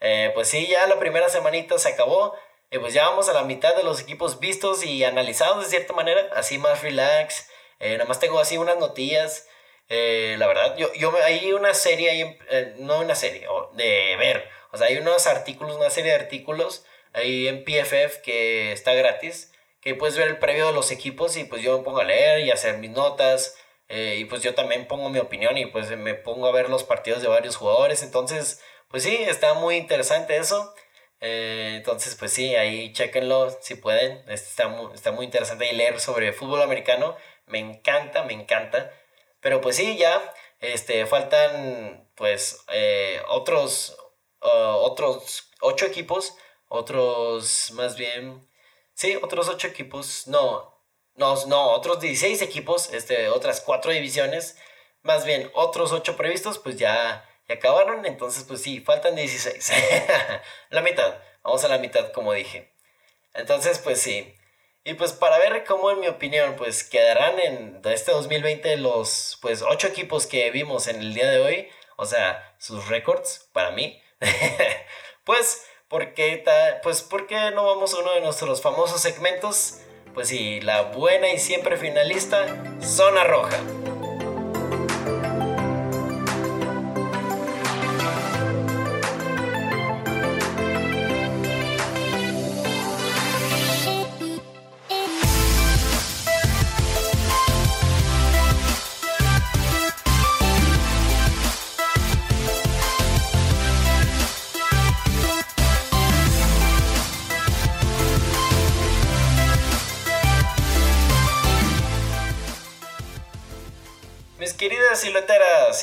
[0.01, 2.35] Eh, pues sí, ya la primera semanita se acabó.
[2.71, 5.93] Y pues ya vamos a la mitad de los equipos vistos y analizados de cierta
[5.93, 7.49] manera, así más relax.
[7.79, 9.47] Eh, nada más tengo así unas notillas.
[9.93, 14.47] Eh, la verdad, yo, yo hay una serie, ahí, eh, no una serie, de ver.
[14.71, 19.51] O sea, hay unos artículos, una serie de artículos ahí en PFF que está gratis,
[19.81, 22.39] que puedes ver el previo de los equipos y pues yo me pongo a leer
[22.45, 23.57] y hacer mis notas.
[23.89, 27.21] y pues yo también pongo mi opinión y pues me pongo a ver los partidos
[27.21, 28.01] de varios jugadores.
[28.03, 30.73] Entonces, pues sí, está muy interesante eso.
[31.21, 34.23] Eh, entonces, pues sí, ahí chequenlo si pueden.
[34.29, 37.15] Está muy, está muy interesante y leer sobre fútbol americano.
[37.45, 38.91] Me encanta, me encanta.
[39.41, 40.21] Pero pues sí, ya
[40.59, 43.97] este, faltan pues eh, otros,
[44.39, 46.35] otros ocho equipos.
[46.73, 48.47] Otros, más bien,
[48.93, 50.27] sí, otros ocho equipos.
[50.27, 50.81] No,
[51.15, 54.57] no, no, otros 16 equipos, este, otras cuatro divisiones.
[55.01, 59.71] Más bien, otros ocho previstos, pues ya acabaron, entonces pues sí, faltan 16.
[60.69, 62.73] la mitad, vamos a la mitad como dije.
[63.33, 64.33] Entonces pues sí.
[64.83, 69.61] Y pues para ver cómo en mi opinión pues quedarán en este 2020 los pues
[69.61, 74.01] 8 equipos que vimos en el día de hoy, o sea, sus récords para mí.
[75.23, 76.43] pues porque
[76.81, 79.81] pues porque no vamos a uno de nuestros famosos segmentos?
[80.15, 82.45] Pues sí, la buena y siempre finalista,
[82.81, 83.59] Zona Roja.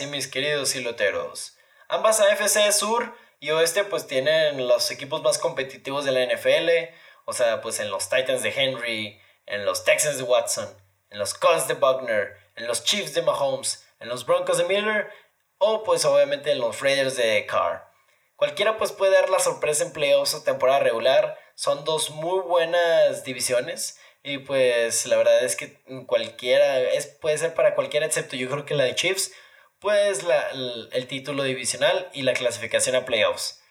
[0.07, 1.57] Mis queridos silueteros.
[1.89, 6.95] Ambas AFC Sur y Oeste pues tienen los equipos más competitivos de la NFL.
[7.25, 10.69] O sea, pues en los Titans de Henry, en los Texans de Watson,
[11.11, 15.11] en los Colts de Buckner, en los Chiefs de Mahomes, en los Broncos de Miller
[15.59, 17.89] o pues obviamente en los Raiders de Carr.
[18.37, 21.37] Cualquiera pues puede dar la sorpresa en playoffs o temporada regular.
[21.55, 23.99] Son dos muy buenas divisiones.
[24.23, 28.65] Y pues la verdad es que cualquiera, es, puede ser para cualquiera, excepto yo creo
[28.65, 29.33] que la de Chiefs,
[29.81, 30.51] pues la,
[30.93, 33.63] el, título divisional y la clasificación a playoffs.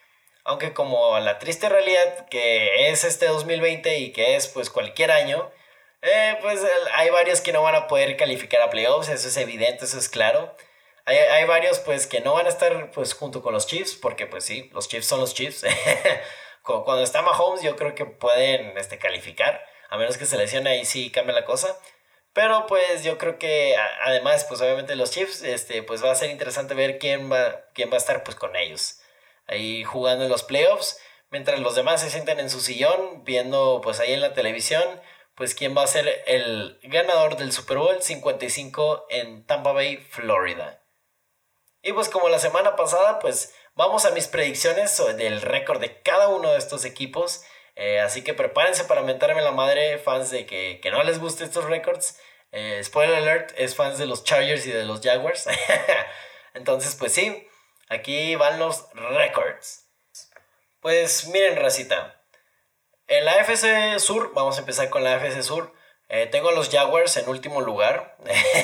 [0.43, 5.51] Aunque como la triste realidad que es este 2020 y que es pues cualquier año,
[6.01, 6.61] eh, pues
[6.95, 10.09] hay varios que no van a poder calificar a playoffs, eso es evidente, eso es
[10.09, 10.55] claro.
[11.05, 14.27] Hay, hay, varios pues que no van a estar pues junto con los Chiefs, porque
[14.27, 15.65] pues sí, los Chiefs son los Chiefs.
[16.63, 20.85] Cuando está Mahomes yo creo que pueden este, calificar a menos que se lesione ahí
[20.85, 21.77] sí cambia la cosa.
[22.37, 26.29] Pero pues yo creo que además, pues obviamente los Chiefs, este, pues va a ser
[26.29, 28.99] interesante ver quién va, quién va a estar pues con ellos.
[29.47, 30.99] Ahí jugando en los playoffs,
[31.31, 34.83] mientras los demás se sienten en su sillón, viendo pues ahí en la televisión,
[35.33, 40.83] pues quién va a ser el ganador del Super Bowl 55 en Tampa Bay, Florida.
[41.81, 46.27] Y pues como la semana pasada, pues vamos a mis predicciones del récord de cada
[46.27, 47.41] uno de estos equipos.
[47.75, 51.65] Eh, así que prepárense para mentarme la madre, fans de que, no les guste estos
[51.65, 52.19] récords.
[52.59, 55.47] Eh, spoiler alert, es fans de los Chargers y de los Jaguars.
[56.55, 57.47] Entonces, pues sí,
[57.87, 59.85] aquí van los récords.
[60.79, 62.19] Pues miren, racita.
[63.05, 65.71] En la FC Sur, vamos a empezar con la FC Sur.
[66.09, 68.17] Eh, tengo a los Jaguars en último lugar.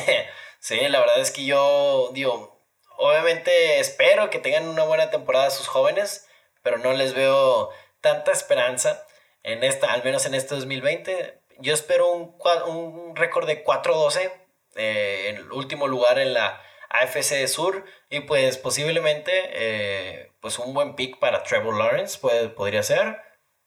[0.59, 2.65] sí, la verdad es que yo digo,
[2.97, 6.27] obviamente espero que tengan una buena temporada sus jóvenes,
[6.63, 7.69] pero no les veo
[8.01, 9.05] tanta esperanza
[9.43, 11.42] en esta, al menos en este 2020.
[11.59, 12.35] Yo espero un,
[12.67, 14.31] un récord de 4-12,
[14.75, 20.73] eh, en el último lugar en la AFC Sur y pues posiblemente eh, pues un
[20.73, 23.21] buen pick para Trevor Lawrence puede, podría ser.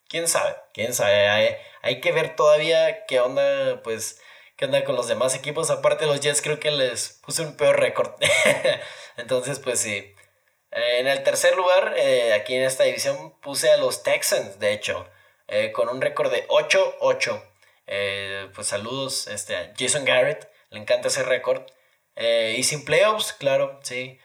[0.09, 0.57] ¿Quién sabe?
[0.73, 1.59] ¿Quién sabe?
[1.83, 4.21] Hay, que ver todavía qué onda, pues,
[4.57, 5.71] qué onda con los demás equipos.
[5.71, 8.13] Aparte los Jets creo que les puse un peor récord.
[9.17, 10.15] Entonces, pues sí.
[10.73, 11.95] Eh, en el tercer lugar,
[12.35, 15.09] aquí en esta división, puse a los Texans, de hecho,
[15.73, 17.43] con un récord de 8-8.
[18.55, 21.63] Pues saludos este, a Jason Garrett, le encanta ese récord.
[22.17, 24.19] y sin playoffs, claro, sí.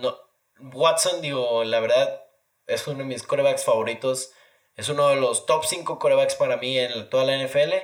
[0.00, 0.16] no,
[0.60, 2.24] Watson, digo, la verdad,
[2.66, 4.32] es uno de mis corebacks favoritos.
[4.76, 7.74] Es uno de los top 5 corebacks para mí en toda la NFL.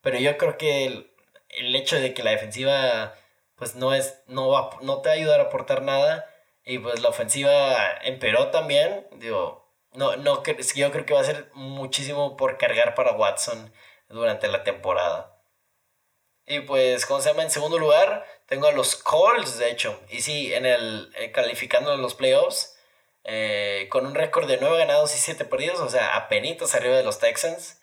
[0.00, 1.12] Pero yo creo que el,
[1.48, 3.14] el hecho de que la defensiva
[3.58, 6.32] pues no, es, no, va, no te va a ayudar a aportar nada
[6.64, 9.06] y pues la ofensiva emperó también.
[9.16, 13.72] Digo, no, no, yo creo que va a ser muchísimo por cargar para Watson
[14.08, 15.38] durante la temporada.
[16.46, 17.42] Y pues, ¿cómo se llama?
[17.42, 20.00] En segundo lugar, tengo a los Colts, de hecho.
[20.08, 22.78] Y sí, en el, calificando en los playoffs,
[23.24, 27.04] eh, con un récord de 9 ganados y 7 perdidos, o sea, apenitas arriba de
[27.04, 27.82] los Texans.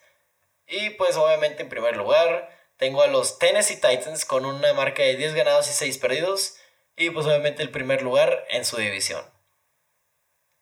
[0.66, 5.16] Y pues obviamente en primer lugar tengo a los Tennessee Titans con una marca de
[5.16, 6.56] 10 ganados y 6 perdidos.
[6.96, 9.24] Y pues obviamente el primer lugar en su división.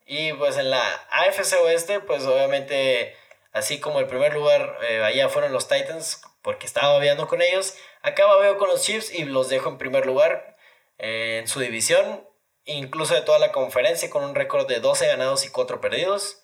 [0.05, 3.15] Y pues en la AFC Oeste, pues obviamente
[3.55, 7.73] así como el primer lugar eh, allá fueron los Titans, porque estaba viendo con ellos,
[8.01, 10.57] acá veo con los Chiefs y los dejo en primer lugar
[10.97, 12.27] eh, en su división,
[12.65, 16.43] incluso de toda la conferencia con un récord de 12 ganados y 4 perdidos.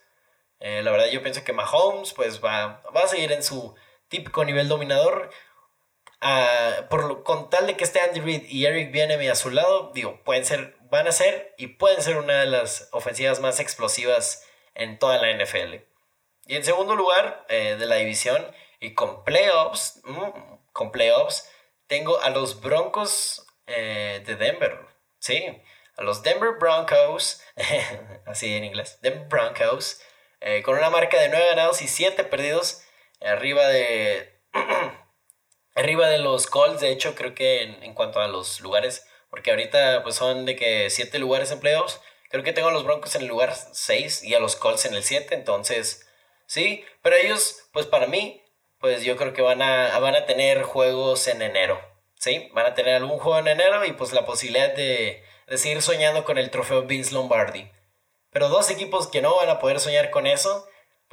[0.62, 3.76] Eh, la verdad yo pienso que Mahomes pues va, va a seguir en su
[4.07, 5.32] típico nivel dominador.
[6.22, 9.91] Ah, por, con tal de que esté Andy Reid y Eric Bieniemy a su lado,
[9.93, 14.45] digo, pueden ser, van a ser y pueden ser una de las ofensivas más explosivas
[14.76, 15.91] en toda la NFL.
[16.52, 18.45] Y en segundo lugar eh, de la división
[18.82, 21.49] y con playoffs, mm, con playoffs,
[21.88, 24.78] tengo a los Broncos eh, de Denver.
[25.18, 25.45] Sí,
[25.95, 27.41] a los Denver Broncos,
[28.26, 30.02] así en inglés, Denver Broncos,
[30.41, 32.84] eh, con una marca de 9 ganados y 7 perdidos,
[33.22, 34.41] arriba de,
[35.76, 40.04] arriba de los Colts, de hecho creo que en, cuanto a los lugares, porque ahorita
[40.04, 43.22] pues son de que 7 lugares en playoffs, creo que tengo a los Broncos en
[43.22, 46.10] el lugar 6 y a los Colts en el 7, entonces
[46.52, 48.43] sí, pero ellos pues para mí,
[48.80, 51.80] pues yo creo que van a, van a tener juegos en enero,
[52.20, 52.49] ¿sí?
[52.54, 56.26] Van a tener algún juego en enero y pues la posibilidad de, de seguir soñando
[56.26, 57.72] con el trofeo Vince Lombardi.
[58.32, 60.68] Pero dos equipos que no van a poder soñar con eso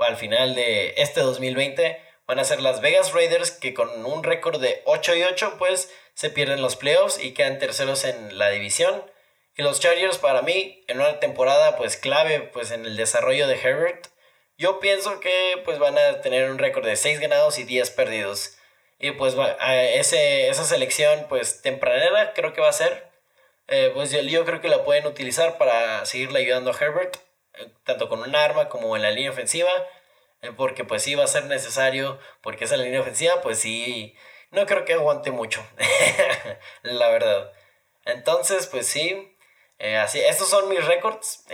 [0.04, 4.60] al final de este 2020 van a ser las Vegas Raiders que con un récord
[4.60, 9.02] de 8 y 8 pues se pierden los playoffs y quedan terceros en la división.
[9.56, 13.58] Y los Chargers para mí en una temporada pues clave pues en el desarrollo de
[13.60, 14.08] Herbert.
[14.58, 18.58] Yo pienso que pues van a tener un récord de 6 ganados y 10 perdidos.
[18.98, 19.34] Y pues
[19.94, 23.08] ese, esa selección pues tempranera creo que va a ser
[23.68, 27.18] eh, pues yo, creo que la pueden utilizar para seguirle ayudando a Herbert,
[27.54, 29.70] eh, tanto con un arma como en la línea ofensiva,
[30.40, 34.16] eh, porque pues sí va a ser necesario, porque esa línea ofensiva pues sí,
[34.52, 35.62] no creo que aguante mucho,
[36.82, 37.52] la verdad.
[38.06, 39.36] Entonces pues sí,
[40.00, 41.44] así, estos son mis récords,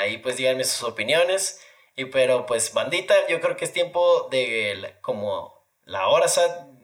[0.00, 1.60] ahí pues díganme sus opiniones,
[1.96, 6.26] y pero pues bandita, yo creo que es tiempo de como la hora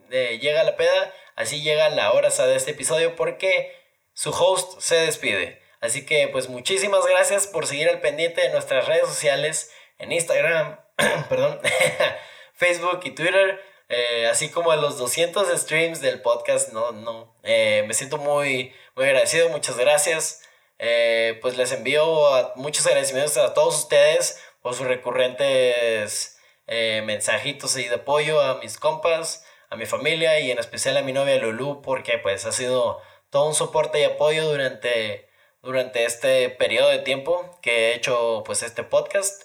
[0.09, 3.75] llega la peda, así llega la hora de este episodio, porque
[4.13, 5.61] su host se despide.
[5.79, 10.79] Así que pues muchísimas gracias por seguir al pendiente de nuestras redes sociales en Instagram,
[11.29, 11.59] perdón,
[12.53, 13.59] Facebook y Twitter,
[13.89, 16.71] eh, así como a los 200 streams del podcast.
[16.71, 20.43] No, no, eh, me siento muy, muy agradecido, muchas gracias.
[20.77, 26.37] Eh, pues les envío muchos agradecimientos a todos ustedes por sus recurrentes
[26.67, 31.13] mensajitos y de apoyo a mis compas, a mi familia y en especial a mi
[31.13, 33.01] novia Lulu porque pues ha sido
[33.31, 35.29] todo un soporte y apoyo durante,
[35.63, 39.43] durante este periodo de tiempo que he hecho pues este podcast.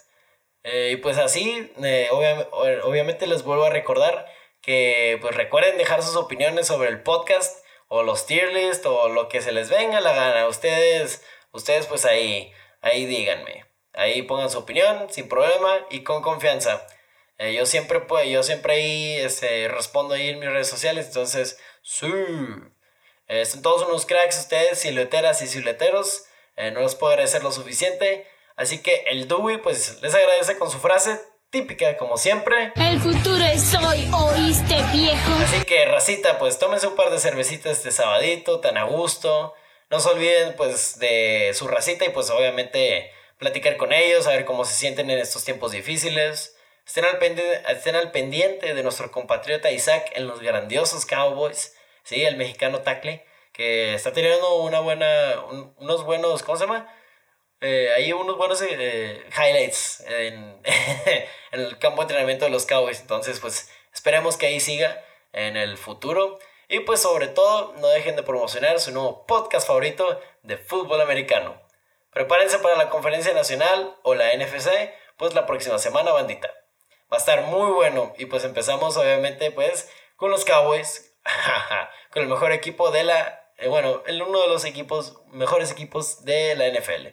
[0.63, 4.27] Eh, y pues así, eh, obviamente les vuelvo a recordar
[4.61, 9.29] que pues recuerden dejar sus opiniones sobre el podcast o los tier list o lo
[9.29, 10.47] que se les venga la gana.
[10.47, 12.51] Ustedes, ustedes pues ahí,
[12.81, 13.66] ahí díganme.
[13.97, 16.85] Ahí pongan su opinión sin problema y con confianza.
[17.39, 21.59] Eh, yo siempre pues, yo siempre ahí este, respondo ahí en mis redes sociales, entonces,
[21.81, 22.11] sí.
[23.27, 26.25] Eh, son todos unos cracks ustedes, silueteras y silueteros.
[26.55, 28.27] Eh, no les puedo agradecer lo suficiente.
[28.55, 31.19] Así que el Dewey pues les agradece con su frase
[31.49, 32.73] típica como siempre.
[32.75, 35.31] El futuro es hoy, oíste viejo.
[35.43, 39.53] Así que racita, pues tómense un par de cervecitas este sabadito, tan a gusto.
[39.89, 44.45] No se olviden pues de su racita y pues obviamente platicar con ellos, a ver
[44.45, 46.57] cómo se sienten en estos tiempos difíciles.
[46.85, 51.75] Estén al, pendiente, estén al pendiente de nuestro compatriota Isaac en los grandiosos Cowboys.
[52.03, 55.43] Sí, el mexicano Tacle, que está teniendo una buena,
[55.77, 56.93] unos buenos, ¿cómo se llama?
[57.59, 60.61] Eh, hay unos buenos eh, highlights en,
[61.51, 63.01] en, el campo de entrenamiento de los Cowboys.
[63.01, 66.39] Entonces, pues esperemos que ahí siga en el futuro.
[66.69, 71.66] Y pues sobre todo, no dejen de promocionar su nuevo podcast favorito de fútbol americano.
[72.11, 74.69] Prepárense para la conferencia nacional o la NFC,
[75.17, 76.49] pues la próxima semana, bandita.
[77.11, 78.13] Va a estar muy bueno.
[78.17, 81.15] Y pues empezamos obviamente pues con los Cowboys,
[82.11, 86.25] con el mejor equipo de la, eh, bueno, el uno de los equipos, mejores equipos
[86.25, 87.07] de la NFL.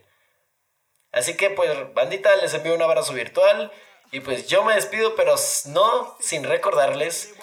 [1.12, 3.70] Así que pues, bandita, les envío un abrazo virtual
[4.11, 5.36] Y pues yo me despido, pero
[5.66, 7.34] no sin recordarles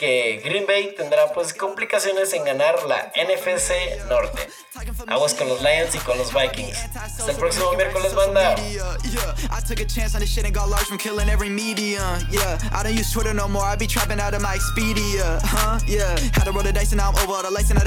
[0.00, 4.48] que Green Bay tendrá pues complicaciones en ganar la NFC Norte.
[5.06, 6.78] Aguas con los Lions y con los Vikings.
[6.96, 8.54] Hasta el próximo miércoles, banda.
[9.86, 10.24] Chance and
[13.12, 13.56] Twitter no I'm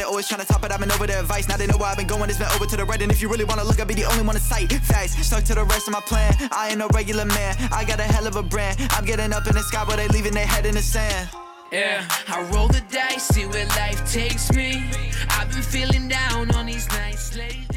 [0.05, 0.71] always trying to top it.
[0.71, 1.47] I've been over their advice.
[1.47, 2.29] Now they know where I've been going.
[2.29, 3.01] It's been over to the right.
[3.01, 4.71] And if you really wanna look, I'll be the only one to sight.
[4.71, 6.35] Facts, stuck to the rest of my plan.
[6.51, 7.55] I ain't no regular man.
[7.71, 8.77] I got a hell of a brand.
[8.91, 11.29] I'm getting up in the sky, but they leaving their head in the sand.
[11.73, 14.91] Yeah, I roll the dice, see where life takes me.
[15.29, 17.72] I've been feeling down on these nights lately.